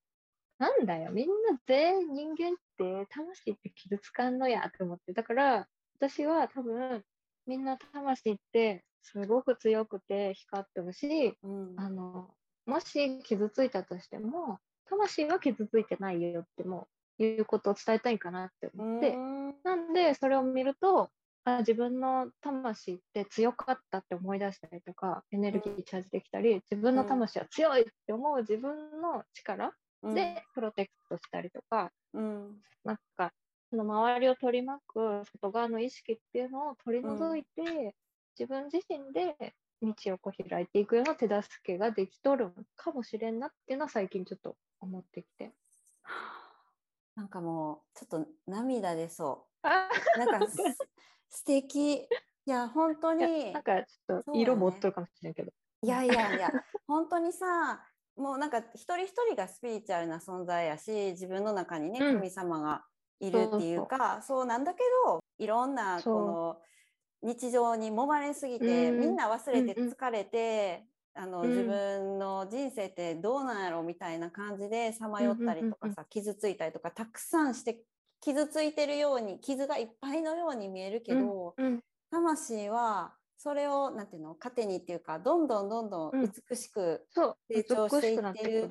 [0.58, 5.12] なんだよ、みんな全員人間って魂って傷つかんのやって思って。
[5.12, 7.04] だから、私は多分、
[7.46, 11.74] みんな魂ってすごく強くて光ってるし、うん。
[11.76, 12.34] あの、
[12.66, 19.54] もし傷ついたとしても、魂は傷ついてないよってもいうことを伝えたいかなって思って、うん。
[19.64, 21.10] なんでそれを見ると、
[21.44, 29.72] あ自分の魂って強かったって思い出したりとか、エネルギーチャージできたり、自分の魂は強いって思う自分の力
[30.12, 32.60] でプロテクトしたりとか、うん。
[32.84, 33.32] なんか、
[33.70, 37.94] その周りを取り巻く外側の意識っていうのを取り除いて、
[38.38, 45.52] 自分自身で道をこう開いていくような手助けができとるんかもしれんなっていうのは最近ちょっと思ってきて。
[47.16, 50.18] なんかもうちょっと涙出そあう。
[50.18, 50.56] なんかす
[51.30, 51.94] 素敵。
[51.94, 52.08] い
[52.44, 55.50] や本当になんかちょっと色持っとるかもしれんけど。
[55.82, 56.50] いやいやいや
[56.86, 57.84] 本当にさ
[58.16, 62.84] もうなんか一人一人がスピリチュアルな存在やし自分の中にねうん神様が
[63.20, 66.60] いるっていうかそうなんだけどいろんなこの
[67.22, 77.82] 日常に揉まれすぎて、みんな忘れて疲れて、あの、自分の人生ってどうなんやろみたいな感じでさまよったりとかさ、傷ついたりとかたくさんして
[78.20, 81.54] 傷ついてるように傷がいっぱいのように見えるけど、
[82.10, 86.14] 魂はそれをなんていうの糧にっていうかどんどんどんどん
[86.48, 87.06] 美しく
[87.48, 88.62] 成長していってる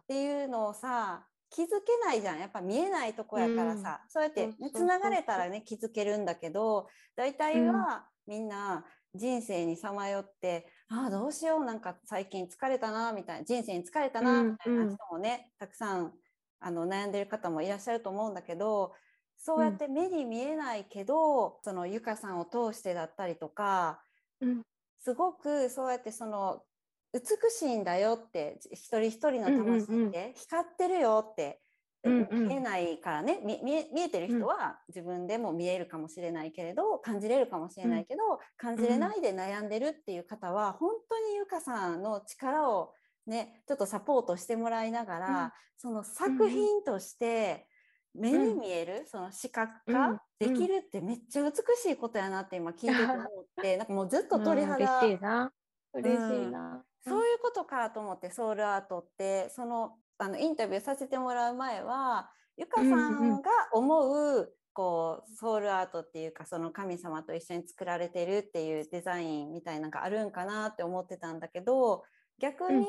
[0.00, 2.38] っていうのをさ気づけないじゃん。
[2.38, 8.84] やっぱ見えないとこやからさ、うん、そうやってつながれたらね気づけるんだけど大体はみんな
[9.14, 11.64] 人生にさまよって、うん、ああどうしよう。
[11.64, 13.44] なんか最近疲れたなみたいな。
[13.44, 16.12] 人生に疲れたなみたいな人もね、たくさん
[16.60, 18.92] あの悩んでる方もいらっしゃると思うんだけど
[19.38, 24.02] そうやって目に見えないけど、うん、そのゆかさんを通してだったりとか、
[24.40, 24.62] うん、
[25.00, 26.62] すごくそうやってその
[27.12, 31.60] 美しいんだよって一人一人の魂って光ってるよって、
[32.04, 33.40] うんうん、見えないからね。
[33.42, 38.20] 見えてる人は自分でも見えるかもしれないけれど感じれるかもしれないけど、
[38.56, 42.92] 感じれないで悩んでるっていう方は本当にゆかさんの力を
[43.26, 47.66] ねちょっとサポートしてもらいながら、その作品として
[48.14, 54.76] 目に見える、その視覚化できるってめっちゃ美しいことやなって今聞いてて思って なんかもうずっと鳥肌。
[54.76, 55.52] 嬉しいな。
[55.92, 56.84] 嬉しいな。
[57.06, 72.02] そういうことかと思ってソウルアートってそのあのインタビューさせてもらう前はゆかさんが思う、こうソウルアートっていうかその神様と一緒に作られてるっていうデザインみたいなのがあるんかなって思ってたんだけど
[72.38, 72.86] 逆に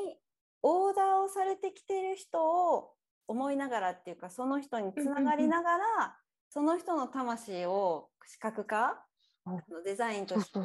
[0.62, 2.90] オーダーをされてきてる人を
[3.26, 6.16] 思いながらっていうかその人につながりながら、
[6.50, 9.02] その人の魂を視覚化
[9.46, 10.60] のデザインとして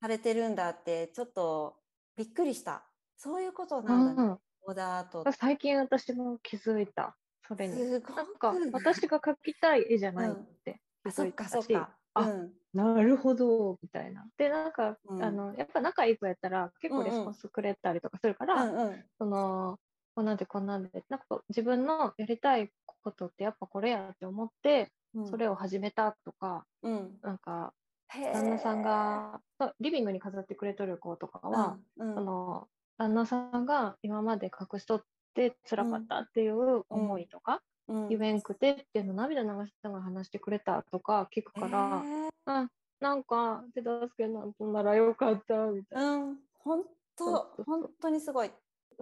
[0.00, 1.76] されてるんだってちょっと
[2.16, 2.84] びっくりした。
[3.16, 5.24] そういうことなんだね、うん、オーダーと。
[5.32, 7.16] 最近私も気づいた。
[7.46, 7.78] それに。
[7.90, 14.24] なんか私が描きたい絵じゃないって気づいたし、うん、あ、うん、なるほどみたいな。
[14.38, 19.78] でなんか、うん、あのやっぱ仲いい子やったら結構レスポンスくれたりとかするから、うんうん、その
[20.14, 22.70] こんなんでこんなんでなんか自分のやりたい
[23.02, 24.90] ことってやっぱこれやって思って、
[25.28, 27.72] それを始めたとか、うん、なんか
[28.12, 29.40] 旦那さんが
[29.80, 32.68] リビングに飾ってくれとる子とかは、うんうん、その
[32.98, 42.02] 旦那さんが今まで隠しとって辛かったっていう思いとか、うん、言えんくてっていうの涙流しながら話してくれたとか聞くから、
[42.46, 42.68] あ
[43.00, 46.14] なんか手助けなんとならよかったみたいな。
[46.16, 46.82] うん、本
[47.16, 48.50] 当本当にすごい。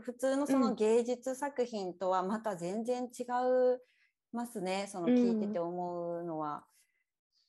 [0.01, 3.25] 普通のその芸術作品とはまた全然違
[3.75, 3.81] う
[4.33, 6.63] ますね、その聞いてて思うのは。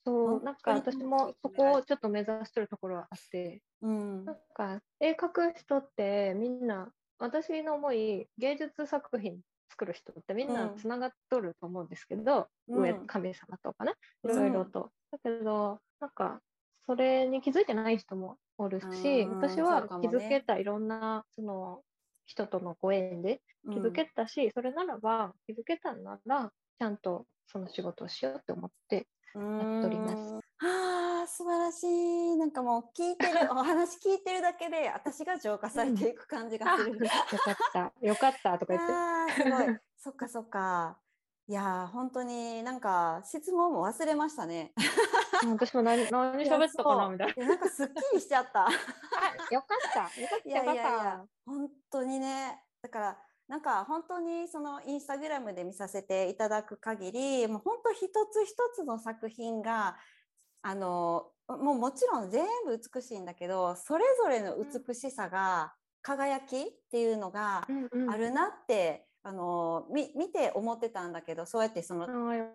[0.10, 9.38] そうなんか私もそこをちょっと目指してるところはあって、うん、なんか絵描く人ってみんな私の思い芸術作品
[9.70, 13.94] 作る人ってみんなつながっとると思うんですけど、うん、上神様とかね
[14.26, 16.40] いろいろと、だけどなんか
[16.86, 21.82] それに気づいてない人もおるし、私は気づけたいろんなその
[22.26, 23.42] 人とのご縁で
[23.72, 30.40] 気づけたし、それならば気づけたならちゃんとその仕事をしようって思ってやっております。
[30.62, 36.92] ああ素晴らしいなんかもう聞いてる お話聞いてるだけで私が浄化されていく感じがする。
[36.92, 38.94] うん、よかったよかったとか言って。
[38.94, 40.98] あすごい そっかそっか。
[41.48, 44.74] いや本当になんか質問も忘れましたね。
[45.50, 47.48] 私も何 何喋ったかなみたいな。
[47.48, 48.68] なんかすっきりしちゃった。
[49.50, 50.22] よかった。
[50.22, 50.50] よかった。
[50.50, 53.18] いやいやいや本当にねだから
[53.50, 58.00] なんか本当にそのインスタグラムで見させていただく限りもう本当一
[58.32, 59.98] つ一つの作品が
[60.62, 67.68] あのもうもちろん全部美しいんだけどそれぞれの美しさが輝きっていうのが
[68.10, 72.52] あるなって、あの見て思ってたんだけどそうやってその、ね、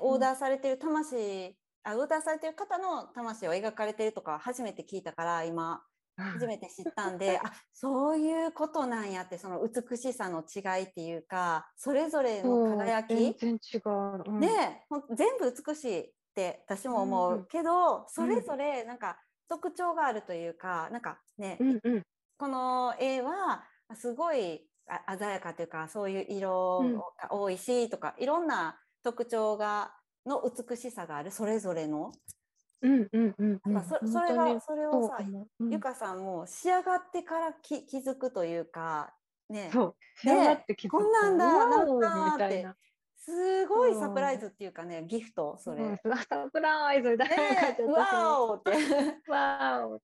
[0.00, 5.82] オーダーされてる魂あオーダーされてる方の魂を描かれてるとか初めて聞いたから今
[6.18, 13.14] 初めて知ったんで あそういうことなんやってその美しさの違いっていうかそれぞれの輝き？
[13.14, 22.02] 全然違う、うん、ね全部美しいって私も思うけど、うん、それぞれなんか特徴があるというかなんかね、うんうん、
[22.36, 24.68] この絵はすごい
[25.18, 26.82] 鮮やかというかそういう色
[27.20, 29.94] が多いしとか、いろんな特徴が
[30.26, 32.12] の美しさがあるそれぞれの
[32.80, 35.18] うんうんうんうん、そそれがそれをさ、
[35.60, 39.14] うん、ゆかさんも仕上がってから気気づくというか
[39.48, 39.70] ね。
[39.72, 39.96] そう。
[40.16, 42.00] 仕上がって気づく、こんなんだなん
[42.38, 42.66] だって
[43.16, 48.70] すごいサプライズっていうかねギフトそれ、うん、サプライズだねわおって。
[49.28, 50.00] わお。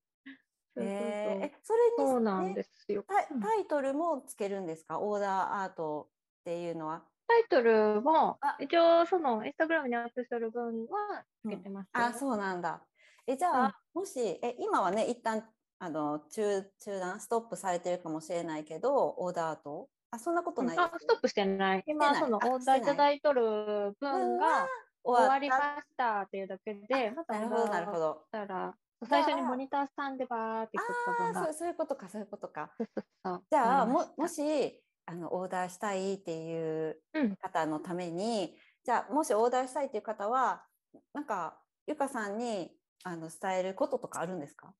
[0.77, 1.51] え。
[1.53, 3.05] ー、それに、そうなんですよ。
[3.07, 3.21] タ
[3.55, 4.99] イトルもつけるんですか？
[4.99, 6.09] オーダーアート
[6.41, 12.85] っていうのはタイトルもあ、一応そのインスタグラムにアップする分はつけてますよ、あ、そうなんだ。
[13.27, 19.89] え、じゃあ、もし、え、今はね、一旦、あの、中、中断、ストップされてるかもしれないけど、オーダーと？
[20.11, 21.83] あ、そんなことないあ、ストップしてない。
[21.87, 24.67] 今、そのあオーダーいただいとる分が
[25.03, 27.99] 終わりたましたっていうだけで、またなるほど、なるほど。
[27.99, 28.25] ど。
[28.31, 28.75] たら、
[29.09, 31.53] 最初にモニターさんでバーって作った分ああ、そうが。
[31.53, 32.71] そういうことか、そういうことか。
[33.51, 37.35] じゃあ、ももしあのオーダーしたいっていううん。
[37.35, 40.63] 方のために、じゃあもしオーダーしたいっていう方は
[41.13, 42.71] なんかゆかさんに
[43.03, 44.73] あの伝えることとかあるんですか？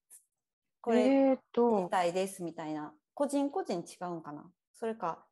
[0.81, 2.93] これえと、たいですみたいな。
[3.13, 4.51] 個人個人違うんかな？
[4.73, 5.25] それか。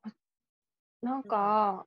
[1.02, 1.86] なんか、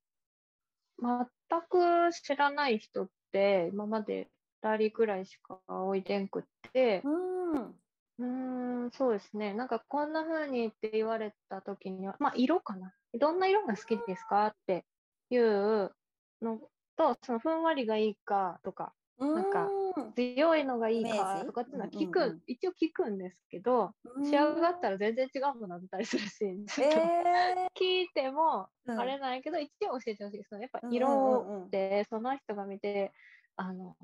[1.01, 1.27] 全
[1.69, 4.31] く知らない人って、今まで
[4.62, 6.42] 2人くらいしかおいでんくっ
[6.73, 7.75] て、うん
[8.19, 9.53] うーん、そうですね。
[9.55, 12.95] なんかこんな風にって言われた時には、まあ色かな。
[13.19, 14.87] どんな色が好きですかって
[15.31, 15.95] いう
[16.41, 18.95] のと、そのふんわりがいいかとか、
[19.35, 22.43] なんかうん強いのがいいかとかっていうのは聞く、うんうんうん。
[22.47, 28.97] 一応聞くんですけど、仕上がったら全然違うものだったりするし、ちょっとえ聞いてもうん。
[28.97, 30.39] あれないけど、一応教えてほしい。
[30.39, 30.55] です。
[30.55, 33.13] やっぱ色ってその人が見て、
[33.57, 33.97] あの、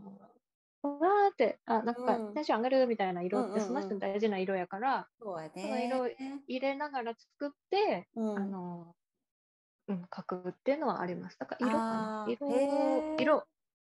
[0.82, 2.34] わーって、あ、なんかうん。
[2.34, 3.58] テンション上がるみたいな色っうんうんうん。
[3.58, 6.42] てその人の大事な色やから、そうやその色ね。
[6.46, 8.34] 入れながら作って、うん。
[8.34, 8.96] あの、
[9.88, 11.38] うん、書くっていうのはあります。
[11.38, 12.12] だから色かな。
[12.24, 13.48] 色色、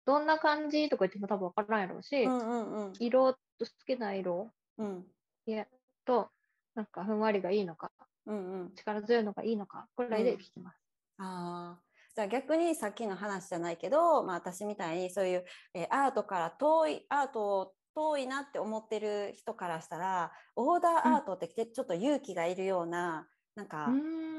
[0.06, 3.00] どんな感じとか言っても多分わからんやろうし、うんうんうん。
[3.00, 5.12] 色と好きな色うん。
[5.46, 5.66] いや
[6.04, 6.30] と、
[6.74, 7.92] なんかふんわりがいいのか、
[8.26, 8.74] うんうん。
[8.76, 10.80] 力強いのがいいのか、くらいで聞きます。
[11.18, 11.84] ああ、
[12.14, 15.44] じゃあ逆にさっきの話じゃないけど、まあ、私みたいにそういう、
[15.74, 23.90] えーアートから遠いアート遠いなって思ってる人からしたらオーダーアートってちょっと勇気がいるようななんか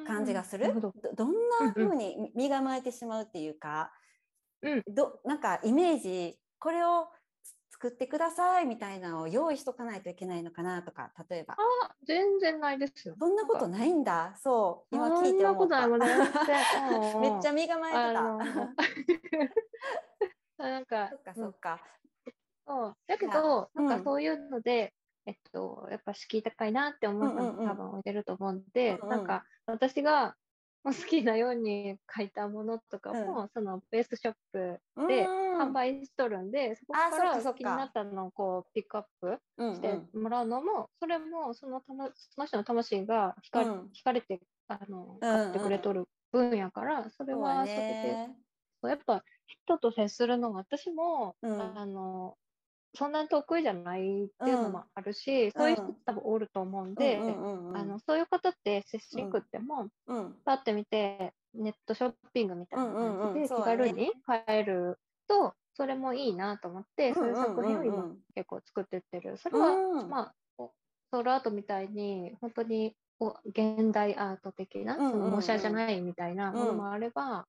[0.08, 0.74] 感じがする？
[1.16, 1.26] ど。
[1.26, 1.32] ん
[1.62, 3.92] な風に身構えてしまうっていうか、
[4.64, 4.84] うん。
[4.88, 7.23] どなんかイメージこれをつ
[7.74, 11.56] 作ってくださいみたいなのを用意しとかないといけないのかなとか例えば。
[11.56, 13.16] あ、全然ないですよ。
[13.20, 14.36] そんなことないんだ。
[14.38, 16.08] そう今聞いてそんなこ思った
[17.20, 18.22] めっちゃ身構えてあた。
[18.22, 18.38] の
[20.60, 21.82] なんか そっかそっか。
[22.68, 22.96] そう。
[23.08, 24.94] だけど、うんなんかそういうので、
[25.26, 27.66] えっと、やっぱ敷居高いなって思う人うんうんうん。
[27.66, 29.10] も多分置いてると思うんで、うんうん。
[29.10, 30.36] なんか私が
[30.84, 37.58] 好きなように書いたものとかも、そのベースショップでうん販売しとるんで、そこあからそっかそっか。
[37.58, 43.69] 気になったのをこうピックアップうんしてもらうのも、それもそのたまその人の魂が惹か,、うん。
[43.93, 48.36] 惹かれてあのうんうん買ってくれとる分やから、それはそれで、ね。
[48.84, 51.62] やっぱ人と接するのが私も、うん。
[51.62, 52.36] あの
[52.95, 54.03] そんなに得意じゃないっ
[54.43, 57.77] ていうのもあるし、そういう人多分おると思うんで、うんうんうんうん。
[57.77, 60.36] あのそういう方って接しにくっても、うん。
[60.45, 63.34] パッて見てネットショッピングみたいなうんうんうん。
[63.34, 69.38] 感じで気軽に買えると、それもいいなと思って、そういう作品を今うんうんうん結構作ってってる。
[69.38, 70.10] それは、うん。
[70.10, 70.71] まあ、お
[71.12, 75.12] ソウルアートみたいに、本当にお現代アート的な、うんうんうん。
[75.12, 77.47] その模写じゃないみたいなものもあれば、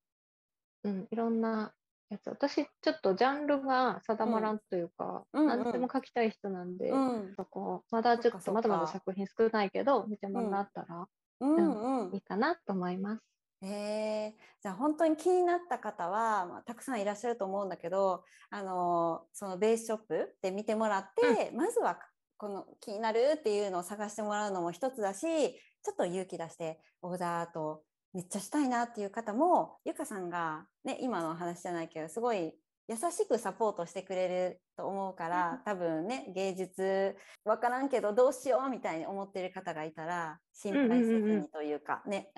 [0.84, 1.74] うん、いろんな
[2.14, 2.28] やつ。
[2.28, 5.46] 私、ちょっとジャンルが定まらんというか、うん。
[5.46, 7.34] 何でも描きたい人なんで、うん。
[7.36, 11.06] そこ、まだちょっとまだまだ作品少ないけど、見てもらったら
[11.40, 12.14] うんうん。
[12.14, 13.22] いいかなと思います。
[13.62, 14.34] へえ。
[14.62, 21.98] じゃあ本当に気になった方は、まあ、たくさんいらっしゃると思うんだけどあのそのベースショップで見てもらって、まずは
[22.36, 27.82] この気になるっていうのを探してもらうのも一つだしちょっと勇気出してオーダーと
[28.14, 32.54] めっちゃしたいなっていう方もゆかさんが、ね、今の話じゃないけどすごい
[32.86, 42.30] 優しくサポートしてくれると思うから、多分ね芸術分からんけどどうしようみたいに思ってる方がいたら心配せずうんうんうんうにというかね。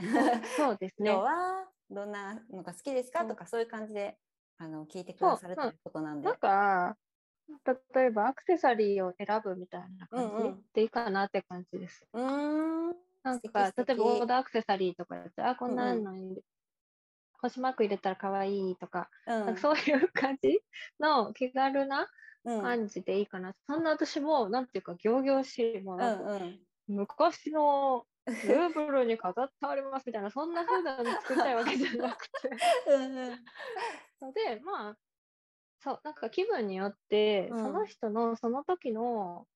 [0.57, 1.25] そうですね 今日。
[1.25, 3.23] はどんなのが好きですか？
[3.23, 4.17] うんとかそういう感じで
[4.59, 6.29] あの聞いてくださるということなんで。
[6.29, 6.97] なんか、
[7.95, 12.07] 例えばアクセサリーを選ぶみたいな感うんうんじでいいかなって感じです。
[12.13, 13.06] うーん。
[13.27, 16.43] なんか、例えばオーダーアクセサリーとかやって、あ、こんなのに
[17.41, 19.55] 星マーク入れたら可愛いとか、うん。
[19.55, 20.61] かそういう感じ
[21.01, 22.09] の気軽な
[22.45, 22.63] うん。
[22.63, 23.55] 感じでいいかな。
[23.67, 26.67] そんな私も、なんていうか、仰々しい、もうんうん。
[26.89, 28.07] 昔の
[28.43, 32.33] ルーブルに飾ってありますみたいな、そんな風なの作りたいわけじゃなくて。
[32.87, 34.33] うん。
[34.33, 34.99] で、まあ、
[35.81, 37.63] そう、なんか気分によって、うん。
[37.63, 39.49] その人のその時の、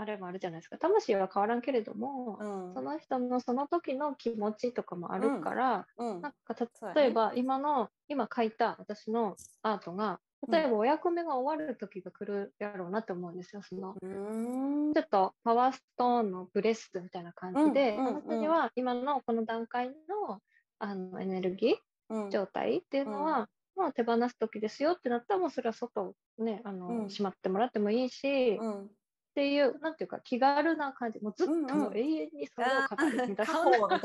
[0.00, 0.78] あれもあるじゃないですか。
[0.78, 2.74] 魂は変わらんけれども、うん。
[2.74, 6.22] その人のその時の気持ちとかもあるから、うん。
[6.22, 7.00] なんかそうだね。
[7.02, 10.20] 例えば今の、今書いた私のアートが、
[10.50, 13.60] 例えばお役目が終わる時が来るやろうなって思うんですよ。
[13.62, 14.94] そのうーん。
[14.94, 18.08] ちょっとパワーストーンのブレスみたいな感じで、うんうんうん。
[18.08, 20.40] あなたには今のこの段階の
[20.78, 22.30] あのエネルギーうん。
[22.30, 27.10] 状態っていうのは、もう手放す時ですよってなったらもうそれは外ねあの、うん。
[27.10, 28.90] しまってもらってもいいし、っうん
[29.34, 31.20] ていうなんていうか気軽な感じ。
[31.20, 31.78] もうずっとうんうん。
[31.80, 33.46] もう永遠にそれをあ語るみたいな。
[33.46, 33.98] ー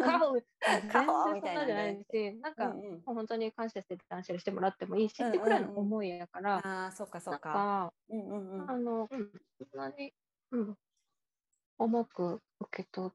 [0.00, 0.94] カホみたいな
[1.34, 2.90] 全然そんなじゃないし、なんか、うんうん。
[2.92, 5.40] もう本当に感謝して断捨離してもらってもいいしうんうんうん。
[5.40, 8.70] ってくらいの思いやから、ああそっかそうんうんうん。
[8.70, 10.12] あの、うん、そんなに、
[10.52, 10.76] うん、
[11.78, 13.10] 重く受け取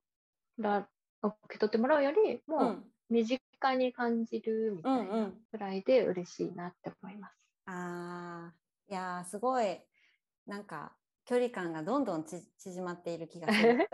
[0.58, 0.88] ら、
[1.22, 2.92] 受け取ってもらうより、うもうん。
[3.10, 5.32] 身近に感じるみたいうんうなん。
[5.52, 7.50] くらいで嬉しいなって思います。
[7.66, 8.54] ああ
[8.88, 9.80] いやーすごい。
[10.46, 10.94] なんか
[11.30, 13.78] 距離感がどんどんち縮まっている気がする。
[13.86, 13.88] よ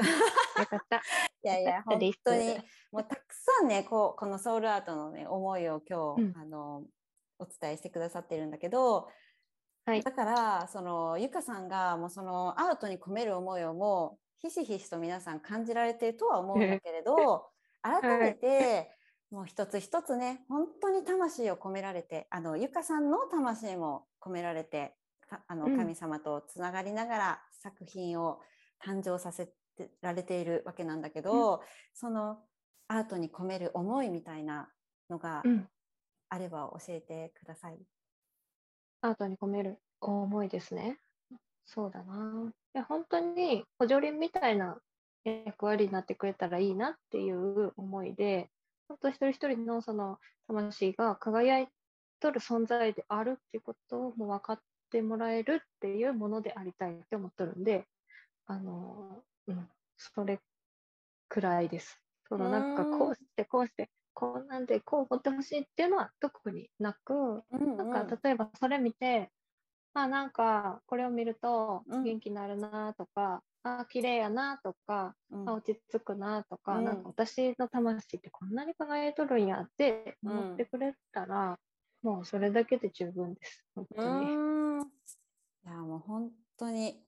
[0.69, 1.01] かった。
[1.43, 2.57] いやいや本当に
[2.93, 6.86] もうたくさんねこうこのソウルアートのね思いを今日、うんあの
[7.38, 9.09] お伝えしてくださってるんだけど、
[9.86, 17.49] はいだからそのゆかさんがもうそのアートに込める思いをもうひしひしと皆さん感じられているとは思うんだけれど
[17.83, 18.95] 改めて、
[19.29, 25.05] もう一つ一つね本当に魂を込められてあのゆかさんの魂も込められてか
[25.47, 28.39] あのうん神様とつながりながら作品を
[28.84, 29.47] 誕生させ
[29.78, 31.61] てられているわけなんだけど、
[31.93, 32.39] その
[32.88, 34.69] アートに込める思いみたいな
[35.09, 35.67] のがうん。
[36.30, 37.78] あれば教えてください。
[39.01, 40.99] アートに込める思いですね。
[41.65, 42.51] そうだな。
[42.73, 44.78] いや、本当に補助輪みたいな
[45.23, 48.49] 役割になってくれたらいいなっていう思いで、
[48.88, 50.17] 本当一人一人のその
[50.47, 51.67] 魂が輝い
[52.19, 54.59] とる存在であるっていうことをもう分かっ
[54.95, 57.85] てもらえるっていうものでありたいって思ってるんで、
[58.47, 59.67] あの、うん、
[59.97, 60.39] それ
[61.27, 61.99] くらいです。
[62.29, 69.31] そのなんかこうしてこうして、こんなんでこう思ってほしいっていうのは特になく、なんか例えばそれ見て、
[69.93, 72.03] あ、なんかこれを見るとうん。
[72.03, 75.49] 元気になるなとか、あ、綺麗やなとか、うん。
[75.49, 76.85] あ、落ち着くなとか、うん。
[76.85, 81.59] なんか私の魂ってこんなに輝いとるんやって思ってくれたら、
[82.06, 83.66] もうそれだけで十分です。
[83.74, 84.86] 本う当に。
[85.66, 87.03] いやもう本当に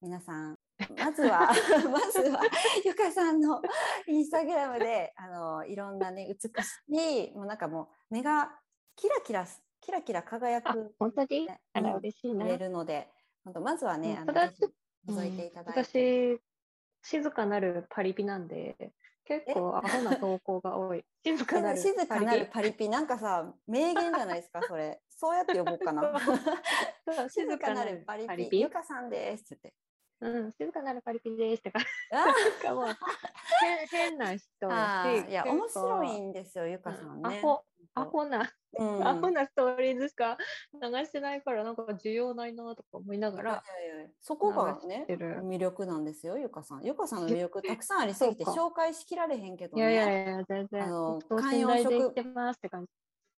[0.00, 0.58] 皆さん
[0.98, 1.46] まずは
[1.88, 2.40] まずは
[2.84, 3.62] ゆかさんの
[4.08, 8.60] インスタグラムであのいろんなね美しいもうなんかもう目が
[8.96, 11.46] キラキラすキラキラ輝あく、本当に？
[11.46, 12.56] ねあらうん嬉しいな。
[12.56, 13.08] るので
[13.44, 14.52] 本当まずはね、うんあの
[15.06, 16.40] 覗いていただいて、私、
[17.02, 21.04] 静かなるパリピなんで、結構アホな投稿が多い。
[21.24, 25.00] 静かなる静かなるパパリピなんかさ名言じゃないですかそれ。
[25.10, 26.20] そうやって呼ぼうかな。
[27.28, 28.60] 静かなるパリピ。
[28.60, 29.72] ゆかさんですって。
[30.20, 31.80] うん、静かなるパリピですとか、
[32.12, 32.96] あ なんかもう、
[33.60, 34.40] 変変な人
[35.28, 37.38] いや面白いんですよゆかさんね。
[37.38, 37.62] アホ、
[37.94, 40.36] アホな、うんアホなストーリーズしか
[40.74, 43.62] 流してないから、なんか需要ないなとか思いながら、
[44.20, 46.84] そこがね魅力なんですよゆかさん。
[46.84, 52.88] ゆかさんの魅力たくさんありすぎて紹介しきられへんけどいやいやねいや、全然、あの等観葉植身大で言ってますって感じ。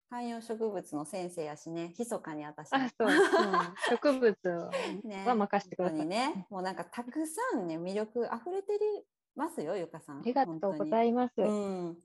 [0.08, 1.92] 観葉植物の先生やしね。
[1.98, 3.12] 密かに私あ、そう、うん、
[3.90, 4.70] 植物
[5.04, 5.98] ねは任せてください。
[5.98, 6.46] 本当にね。
[6.48, 8.78] もうなんかたくさんね魅力溢れて
[9.34, 10.20] ますよゆかさん。
[10.20, 11.32] ありがとうございいます。
[11.38, 11.94] うん。
[11.94, 12.00] で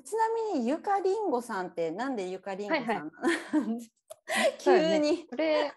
[0.00, 3.10] ちなみにゆかりんごさんってなんでゆかりんごさん、はい
[4.58, 5.74] 急に、これ、こ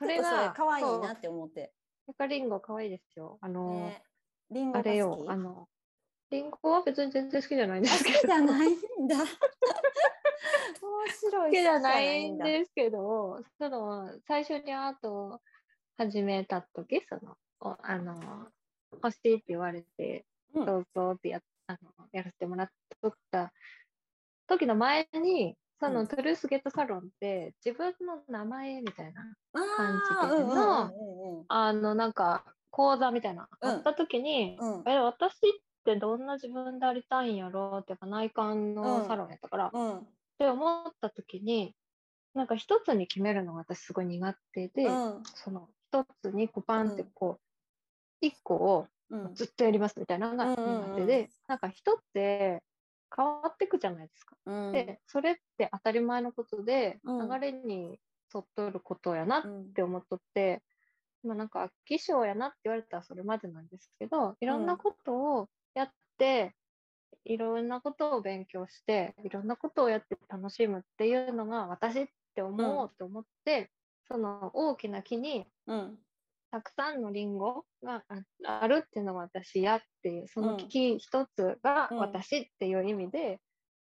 [0.00, 1.72] これが可愛いなって思って。
[2.08, 3.38] ゆかりんご可愛いですよ。
[3.40, 4.02] あの、ね、
[4.50, 4.92] りんごあが好き？
[4.92, 5.68] れよ、あの、
[6.30, 8.18] りんごは別に全然好きじゃないんですけど。
[8.20, 8.76] きじゃないん
[9.08, 9.16] だ。
[10.82, 11.50] 面白い。
[11.50, 15.40] 好きじゃないんですけど、その、最初にアートを
[15.98, 18.48] 始めた時、その、おあの、
[18.92, 20.24] 欲しいって言われて、
[20.54, 22.68] うんどうぞってやあのやらせてもらっ
[23.30, 23.52] た
[24.46, 26.06] 時の前に、その、うん。
[26.06, 29.22] トゥルースゲットサロンって自分の名前みたいな、
[29.54, 33.70] あ感じでのうんうんうんあの、なんか、講座みたいな、うん。
[33.70, 34.82] あった時に、うん。
[34.86, 35.40] え、私っ
[35.84, 39.90] てどんな自分でありたいんやろうって、やっぱ内観のサロンやったから、っうん。
[39.90, 40.06] うん。
[40.38, 41.74] て思った時に、
[42.34, 45.22] なんか一つに決めるのが私すごい苦手で、うん。
[45.34, 47.08] その一つにこうバンってうん。
[47.12, 48.88] こう、一個をうん
[49.34, 50.94] ずっとやりますみたいなのがうんうんうん。
[50.94, 52.62] 苦手で、なんか人って
[53.14, 54.36] 変わっていくじゃないですか。
[54.46, 54.72] うん。
[54.72, 57.28] で、それって当たり前のことで、うん。
[57.30, 58.00] 流れに
[58.34, 59.72] 沿っとることやなっうん。
[59.74, 60.62] て思っとって、
[61.22, 66.54] まあなんか、気象やなって言われたらそれまでなんですけど、いろんなことをやって、
[67.24, 73.70] いろんなことを勉強して、いろんなことをやって楽しむっていうのが私って思おうと思って、
[74.08, 75.98] その大きな木にうん
[76.52, 78.04] たくさんのリンゴが
[78.46, 80.68] ああるっていうのが私やっていう、そのうん。
[80.68, 83.40] 木一つがうん私っていう意味で、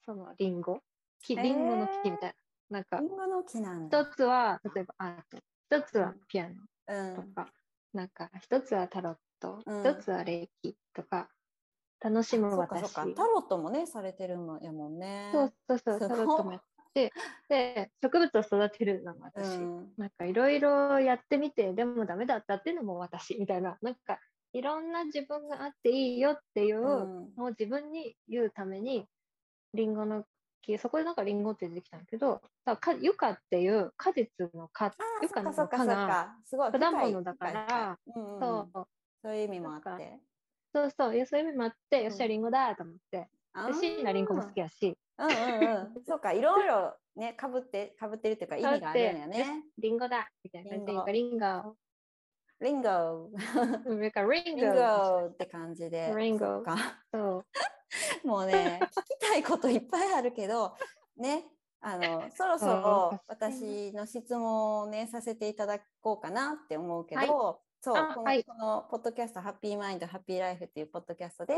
[0.05, 0.81] そのリンゴ、
[1.23, 2.35] 木リンゴの木みたい
[2.69, 2.79] な。
[2.79, 3.87] なんかり、んごの木な。
[3.87, 5.39] 一つは例えばアート、
[5.75, 6.55] 一つはピアノ
[6.89, 7.17] うん。
[7.17, 7.49] とか、
[7.95, 9.81] なんか一つはタロット、うん。
[9.81, 11.31] 一つは霊気とか、
[11.99, 12.81] 楽しむ私。
[12.81, 13.15] そうか。
[13.15, 15.31] タロットもねされてるのやもんね。
[15.33, 16.63] そうそうそう、タロットもやっ
[16.95, 17.13] て、
[17.49, 19.61] で、植物を育てるのもう私。
[19.81, 19.95] ん。
[19.97, 24.19] なんかいろいろやってみて、でもダメだったっていうのも私みたいな、なんか
[24.53, 27.35] いろんな自分があっていいよっていううん。
[27.37, 29.07] のを自分に言うために、
[29.75, 30.25] リンゴの
[30.63, 36.37] 木、そこでなんかリンゴって出てきたんだけど、だからかっていう果実の果、あユカのそっかそっかそ果が、
[36.73, 38.73] 果物だからうんうん。
[38.73, 38.87] そう。
[39.23, 40.19] そういう意味もあって。
[40.75, 42.31] そうそう、そういう意味もあって、よっしゃ、うん。
[42.31, 46.03] リンゴだと思って、あで、椎名林檎も好きやし、うんうんうん。
[46.07, 49.65] そうか、いろいろね、かぶって、かぶってるっていうか、意味があるんやね。
[49.79, 51.77] リンゴだみたいな感じで、リンゴ。
[52.61, 53.31] リンゴ、リンゴ、
[53.85, 56.15] それからリンリンゴ、ゴって感じで。
[56.17, 56.47] リンゴ。
[56.47, 56.77] そっか。
[57.13, 57.45] そ
[58.25, 60.75] う、もうね、聞きたいこといっぱいあるけど、
[61.17, 61.47] ね、
[61.81, 67.29] あの、そろそろ私の質問をね、させていただこうかなって思うけど、はい。
[67.81, 68.45] そう、この,、あはい。
[68.45, 71.55] このポッドキャスト、ハッピーマインド、ハッピーライフっていうポッドキャストで、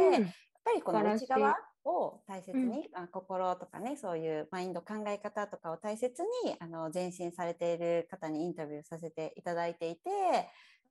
[0.64, 10.00] ぱりこの内側を大切に、あ心とかねそういうマインド考え方とかを大切にあの前進されている方にインタビューさせていただいていて、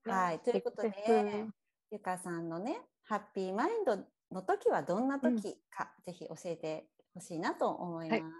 [0.05, 0.91] はい、ということで
[1.91, 3.97] ゆかさんのねハッピーマインド
[4.31, 8.21] の時はどんな時か、ぜひ教えてほしいなと思います。
[8.21, 8.33] はい。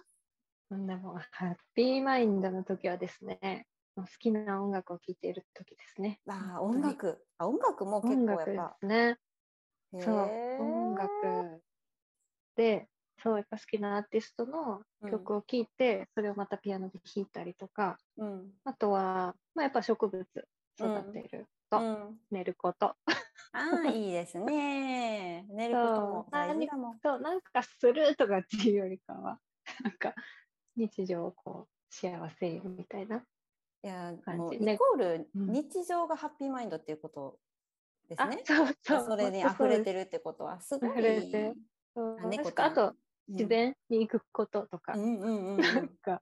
[0.69, 3.67] そんなもん、ハッピーマインドの時はですね、
[3.97, 6.21] 好きな音楽を聴いている時ですね。
[6.27, 7.25] あー音楽。
[7.37, 9.17] あ音楽も結構やっぱすね。
[9.93, 11.61] へそう、ー音楽。
[12.55, 12.87] で、
[13.23, 18.51] そう、やっぱ好きなアーティストの曲を聴いて、それをまたピアノで弾いたりとか、うん。
[18.63, 20.25] あとは、まあ、やっぱ植物
[20.79, 22.95] 育てると、うん、寝ること。
[23.53, 25.45] ああいいですね。
[25.51, 26.99] 寝ることも大事だもん。
[26.99, 29.39] そう、なんかするとかっていうよりかは、
[29.83, 30.15] なんか
[30.75, 33.25] 日常をこう幸せみたいな。
[33.83, 35.51] いやもうイねコールうん。
[35.51, 37.39] 日常がハッピーマインドっていうこと
[38.11, 38.43] ですあね。
[38.45, 39.05] そうそう。
[39.05, 40.89] それに溢れてるってことはすごい。
[40.91, 41.55] 溢れてる
[41.95, 42.95] そうあ猫なんかあと、うん
[43.33, 45.87] 自然に行くこととか、うんうんうんうなんん。
[46.01, 46.21] か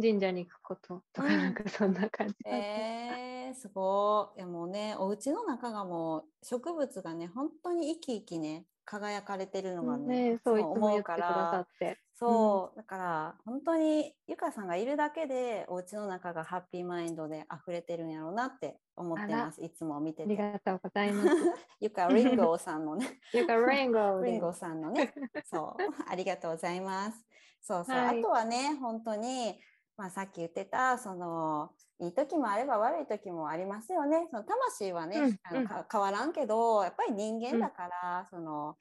[0.00, 2.34] 神社に行くこととか、うんなんかそんな感じ。
[2.44, 4.38] えー、すごい。
[4.38, 11.66] いやもうね、お家の中がもう植物がね、本当に生き生きね、輝かれてるのがね、ね、そう思うから。
[12.14, 19.62] そう、だから本当にゆかさんがいるだけでお家の中がハッピーマインドで溢れてるんやろうなって思ってます。
[19.62, 20.42] いつも見てありて。
[20.42, 21.28] がとうございます。
[21.80, 25.12] ゆかリンゴーさんのね、ゆかレインゴリンゴさんのね、
[25.44, 27.26] そう、ありがとうございます。
[27.60, 29.60] そうそう、はいあとはね、本当に、
[29.96, 34.28] まあ、さっき言ってた、その、いい時もあれば悪い時もありますよね。
[34.30, 38.76] その魂はね、うんあの変わらんけど、やっぱり人間だから、その、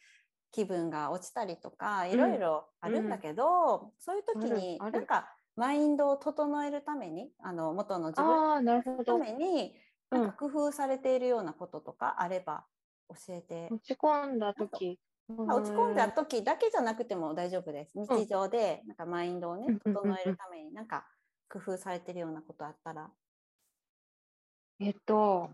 [0.51, 8.37] 気分が落ちたりとか、いろいろあるんだけど、そういう時に、なんか、マインドを整えるために、あの、元の自分
[8.97, 9.17] のたど。
[9.17, 9.75] めに、
[10.11, 10.31] うんなん。
[10.31, 12.67] か工夫されているようなこととかあれば
[13.09, 13.67] 教えて。
[13.69, 14.99] 落ち込んだ時。
[15.27, 17.91] まあ落ち込んだ時だけじゃなくても大丈夫です。
[17.95, 21.07] 日常でなんかマインドをね整えるためになんか
[21.49, 23.09] 工夫されてるようなことあったら。
[24.79, 25.49] えっと、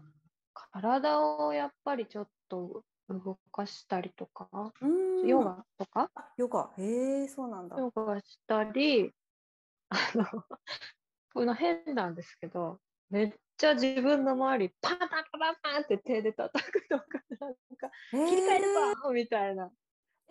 [0.53, 4.49] 体をやっぱりちょっと動かしたりとか、
[4.81, 4.87] う
[5.25, 5.27] ん。
[5.27, 6.71] ヨガとか、あヨガ。
[6.77, 7.77] へえそうなんだ。
[7.77, 9.11] ヨガしたり、
[9.89, 10.25] あの、
[11.33, 17.05] この変なんですけど、めっちゃ自分の周り、パンパンパンパンって手で叩くとか、
[17.39, 17.49] な？
[17.49, 19.69] んか、切り替えるぞみたいな。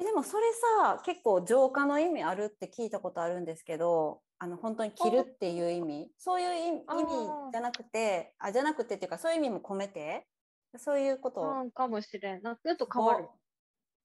[0.01, 0.47] えでもそれ
[0.83, 6.83] さ結構浄化の意味あるって聞いたことあるんですけどあの本当に切るっていう意味そういう意味
[7.53, 10.27] じゃなくてあじゃなくてっていうかそういう意味も込めて
[10.79, 12.43] そういうことをなんかもしれん。
[12.43, 13.29] なんと変わる。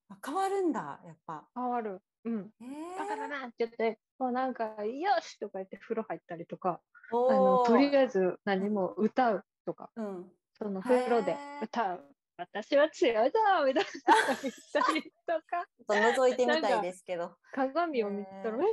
[0.09, 1.47] あ変わるんだやっぱ。
[1.55, 2.01] 変わる。
[2.25, 2.51] うん。
[2.59, 10.31] へーバカだなって言って、もうなんか、よしとか言って風呂入ったりとか、おあの、ーとりあえず何も歌うとか、うん。
[10.57, 12.05] その風呂で歌う。
[12.37, 17.35] 私は強いぞみたいな言ったりとか、覗いてみたいですけど。
[17.53, 18.67] 鏡を見たら、え、なんか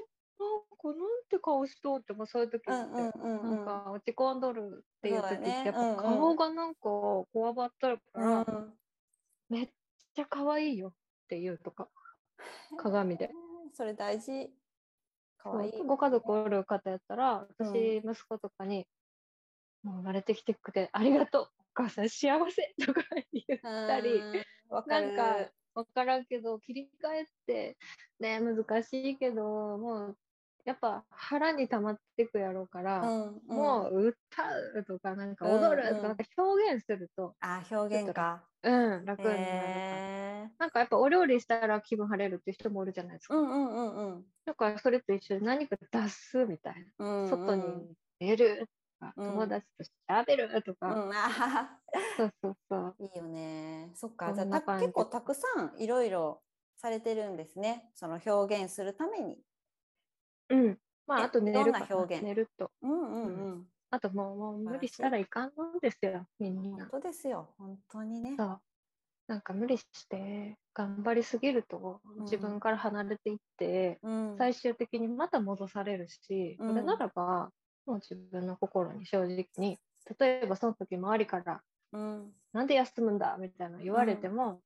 [0.89, 0.97] なん
[1.31, 3.65] て顔しとってもそういう時って、なんん。
[3.65, 8.75] か落ち込んどるっていう時って、やっぱ顔がなんかこわばっとるから、うん
[9.49, 9.69] めっ
[10.15, 10.93] ちゃ可愛いよっ
[11.29, 11.89] ていうとか、
[12.79, 13.31] 鏡で。
[13.75, 14.51] それ大事。
[15.43, 15.73] かわいい。
[15.87, 18.87] ご家族おる方やったら、うん私、息子とかに、
[19.83, 25.13] もう生まれてきてくれてありがとう、お母さん幸せ とか言ったり、かる。
[25.13, 25.17] なん
[25.47, 27.77] かわからんけど、切り替えって
[28.21, 29.43] ね、難しいけど、
[29.79, 30.17] もう、
[30.65, 34.43] やっぱ腹に溜まっていくやろうから、うんうんもう歌
[34.79, 38.45] うとか、なんか踊るとか、うんうんなんか表現すると、あ表現か。
[38.63, 39.39] うん、楽になる
[40.49, 43.35] かなんかやっぱお料理したら気分晴れるっていう人もおるじゃないですか。
[43.35, 47.07] うんうんうんうんだからそれと一緒に何か出すみたいな。
[47.07, 47.29] うんうん。
[47.29, 48.69] 外に出る
[49.01, 51.79] とか、うん友達と喋るとうか、んあ
[52.17, 52.97] そうそうそう。
[53.01, 53.91] ーいいよね。
[53.95, 54.33] そっか。
[54.33, 55.43] じゃあ結構たくさ
[55.77, 56.43] んいろいろ
[56.77, 57.91] されてるんですね。
[57.95, 59.39] その表現するために。
[60.53, 60.79] うん。
[61.07, 62.25] まあ、えあと寝るか表現？
[62.25, 62.71] 寝ると。
[62.83, 63.67] うんうんうん。
[63.91, 67.01] あともう、もう無理したらいかんのですよ、みんな本。
[67.01, 67.55] 当ですよ。
[67.59, 68.35] 本当にね。
[68.39, 68.61] そう。
[69.29, 74.37] なんか無理して頑張りすぎるとうん自分から離れていって、うん。
[74.39, 77.51] 最終的にまた戻されるし、うんそれならば
[77.87, 79.79] もう自分の心に正直に
[80.19, 82.33] 例えばその時周りからうん。
[82.53, 84.61] 「なんで休むんだ?」みたいな言われても、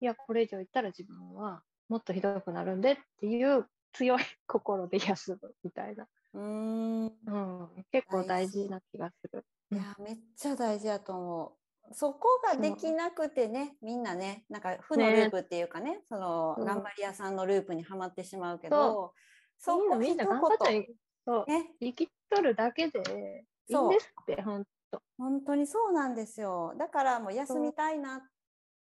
[0.00, 7.06] いやこれ以上言ったら自分はもっとひどくなるんでっていう強い心で休むみたいな、うん。
[7.06, 9.44] うん、結構大事な気がする。
[9.70, 11.46] いや、めっちゃ大事だと思
[11.90, 11.94] う。
[11.94, 16.64] そこができなくてね、みんなね、なんか負のループっていうかね、そのそう。
[16.64, 19.12] 頑張り屋さんのループにはまってしまうけど、
[19.58, 21.50] そこ一みんなみんな頑張った言、りそう。
[21.50, 26.74] ね、生きとるだけでいいんですって本当本当にそうなんですよ。
[26.78, 28.20] だからもう休みたいなっ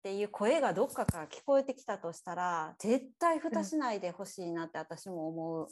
[0.02, 5.68] ていう声がどっかから聞こえてきたとしたら、絶対蓋しないでほしいなって私も思う。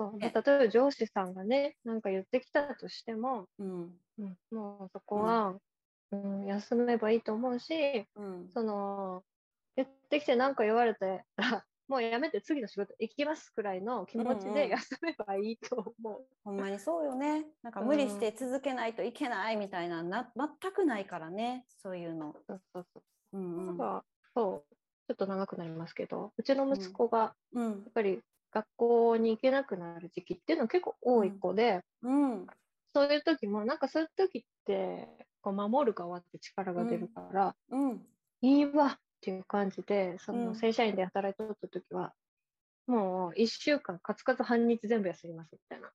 [0.00, 3.90] そうね例えば上司さんがねなんか言ってきたとしても、うん。
[4.18, 5.54] うん、もうそこは、
[6.12, 8.48] うん休めばいいと思うしうん。
[8.52, 9.22] その
[9.76, 11.24] 言ってきて何か言われて
[11.86, 16.26] もうやめて次の仕事行きますくらいの気持ちうんうんで休めばいいと思う。
[16.44, 17.46] ほんまにそうよね。
[17.62, 22.32] なんか無理して続けないといけないみたいな、な全くないからね、そういうの。
[22.46, 23.02] そうそうそう
[23.32, 23.76] うん
[24.34, 24.74] そう
[25.08, 27.72] ちょっと長くなりますけどうちの息子がやうん。
[27.90, 28.20] っぱり
[28.52, 32.46] 学校に行けなくなる時期っていうのは結構多い子で、うん。
[32.92, 35.08] そういう時もなんかそういう時って
[35.42, 38.06] こう守る側って力が出るから、うん。
[38.42, 40.46] いいわっていう感じでそうん。
[40.46, 42.12] の正社員で働いておった時は、
[42.86, 45.90] もう1週間カツカツ半日全部休みますみたいな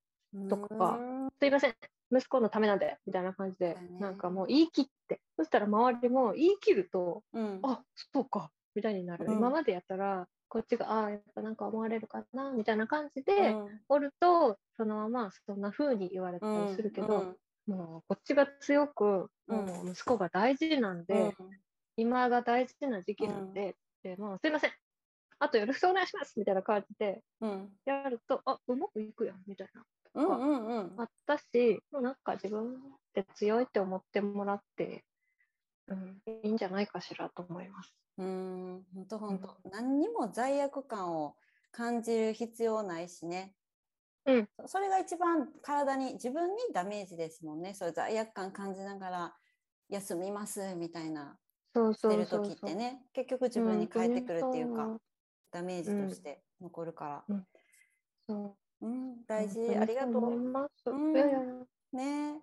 [0.50, 1.76] とかうんすいません
[2.12, 5.22] 息子のためなんでみたいな感じで、なんかもう言い切って。
[5.38, 7.60] そしたら周りも言い切るとうん。
[7.64, 7.84] あ
[8.14, 9.34] そうかみたいになる、うん。
[9.34, 13.82] 今までやったらこっちがああやっぱなんか思われるかなみたいな感じで、うん。
[13.90, 17.36] おるとそのままそんな風に言われたりするけど、
[17.68, 19.66] もうこっちが強く、うん。
[19.66, 21.36] もう息子が大事なんで、
[21.98, 24.72] 今が大事な時期なんで、でもうすいません、
[25.40, 27.70] あとよろしくお願いしますみたいな感じでうん。
[27.86, 29.84] やると、あうまくいくやんみたいな。
[30.16, 30.94] うんうんうん。
[30.98, 32.78] あったし、もうなんか自分っ
[33.14, 35.06] て強いって思ってもらって、
[35.88, 37.94] うん、いいんじゃないかしらと思います。
[38.18, 38.84] うん。
[38.96, 39.70] 本当本当。
[39.70, 41.36] 何にも罪悪感を
[41.72, 43.54] 感じる必要ないしね。
[44.26, 44.50] うん。
[44.66, 47.74] それが一番体に自分にダメージですもんね。
[47.74, 49.36] そういう罪悪感感じながら
[49.90, 51.38] 休みますみたいな
[51.74, 52.56] そうしてるそうそうそう。
[52.56, 54.98] 時ってね、結局自分に返ってくるっていうか、ん
[55.52, 57.36] ダメージとして残るから。
[58.28, 58.56] そ
[58.86, 60.90] ううん、大事ありがとそう思いうます。
[60.90, 61.68] いやいやいやう。
[61.96, 62.42] ね。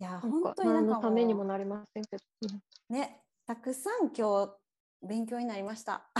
[0.00, 2.22] いや、本か当になんか何のためにもなりませんけど。
[2.42, 4.56] うんね、たくさん今日
[5.02, 6.10] 勉強になりました。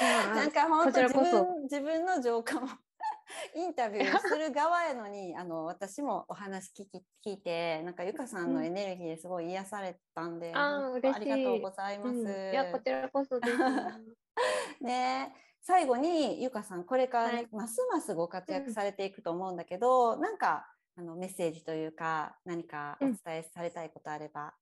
[0.00, 2.68] や なんか本当自分自分の浄化も
[3.54, 12.10] インタビューする側やのにあの私もお話聞き聞いてなんかゆかさんのうんエネルギーですごい癒されたんで、あー本当嬉しいありがとうございます。
[12.10, 13.56] うんいや、こちらこそです。
[14.80, 24.54] ね最後にゆかさんこれからね、はいますますご活躍うんされていくと思うんだけど、なんかあのメッセージというか何かお伝えされたいことあれば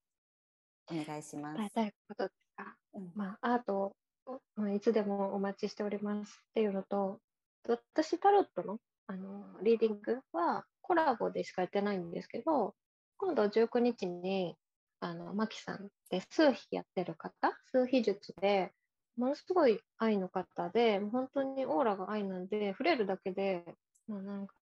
[0.90, 1.59] お願いします。
[1.59, 2.76] 伝えたいことですか？
[2.94, 3.94] うんまあ、アート
[4.26, 7.20] をまあいつでもお待ちしておりますっていうのと、
[7.66, 12.74] 私、タロットのあのリーディングはコラボでしかやってないんですけど、
[13.16, 14.57] 今度19日に、
[15.01, 17.32] あの、マキさんで数秘やってる方、
[17.72, 18.72] 数秘術で、
[19.18, 23.64] ものすごい愛の方で、本当にオーラが愛なんで、触れるだけで、
[24.06, 24.54] もうなんか、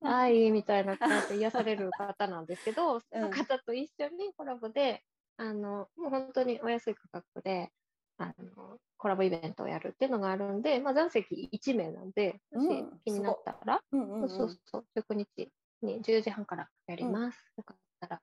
[0.00, 5.02] 愛みたいな感じで癒される方なんですけど、 その方と一緒にコラボで、
[5.36, 7.72] あの、もう本当にお安い価格で、
[8.18, 17.52] あの、コラボイベントをやるっていうのがあるんで、まあ、残席1名なんで、もしうん気になったら、うんうんうんそうそうそう、19日に10時半からやります。
[17.56, 18.16] よかったら。
[18.16, 18.20] っ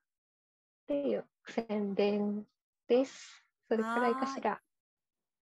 [0.88, 2.46] ていう宣伝
[2.88, 3.46] です。
[3.68, 4.62] それくらいかしら。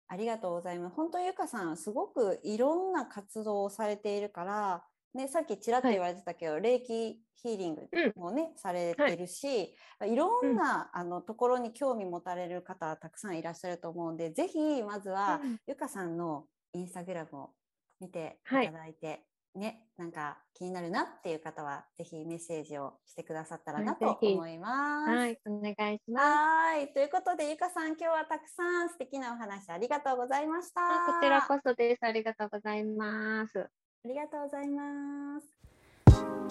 [0.07, 0.95] ありがとうございます。
[0.95, 9.75] 本当ゆかさん、すごくいろんな活動をされているから、ね、さっきちらっと言われてたけど、霊気ヒーリングもね、されてるし、
[10.05, 15.57] い、ろんな、あのところに興味持たれる方たくさんいらっしゃると思うんで、ぜひまずは、うん。
[15.67, 17.53] ゆかさんのインスタグラムを
[17.99, 19.25] 見ていはいただいて、
[19.55, 25.09] ね、なんか気になるなっていう方は、ぜひメッセージをしてくださったらなと思います。
[25.11, 26.25] はい、お願いします。
[26.25, 26.93] はい。
[26.93, 30.81] ということで、ゆかさん、今日はたくさん素敵なお話ありがとうございました。
[30.81, 31.99] あこちらこそです。
[32.03, 33.59] ありがとうございます。
[33.59, 35.47] ありがとうございます。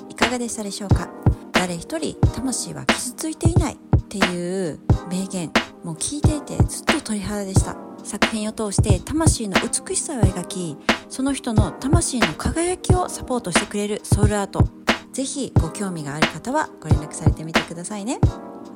[0.09, 1.09] いかがでしたでしょうか？
[1.52, 3.78] 誰一人魂は傷ついていないっ
[4.09, 5.52] ていう名言
[5.85, 7.76] もう聞いていてずっと鳥肌でした。
[8.03, 10.76] 作品を通して魂の美しさを描き
[11.09, 14.64] その人の魂の輝きをサポートしてくれるソウルアート。
[15.12, 18.18] ぜひご興味がある方はご連絡されてみてくださいね。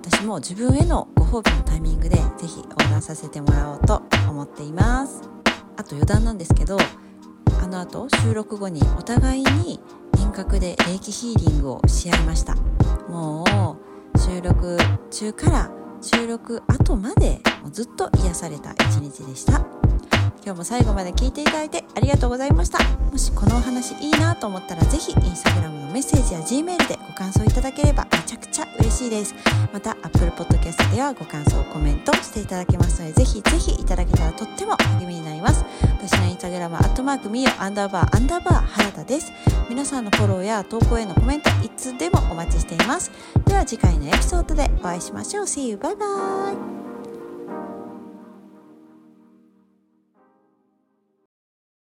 [0.03, 5.23] 私も自分へのご褒美のタイミングでぜひオーダーさせてもらおうと思っています。
[5.77, 6.79] あと余談なんですけど
[7.63, 9.81] あの後収録後にお互いに
[10.19, 12.55] 遠隔で霊気ヒーリングをし合いました。
[13.09, 13.79] も
[14.15, 14.77] う収録
[15.11, 17.41] 中から収録後まで
[17.73, 19.65] ずっと癒された一日でした。
[20.45, 22.79] 今日も最後まで聞いていただいてありがとうございました。
[23.11, 29.35] もしこのお話いいなと思ったらぜひインスタグラムのメッセージや G メールでご感想いただければめちゃくちゃ嬉しいです。
[29.73, 35.65] また Apple Podcast ではご感想コメントしていただけますのでぜひぜひいただけたらとっても励みになります。
[36.01, 39.33] 私のインスタグラムはアットマークミオアンダーバーアンダーバー原田です。
[39.69, 43.11] 皆さんのフォローや投稿へのコメントいつでもお待ちしています。
[43.47, 45.45] では次回のエピソードでお会いしましょう。
[45.45, 45.77] See you!
[45.77, 46.07] バイバ
[46.85, 46.88] イ。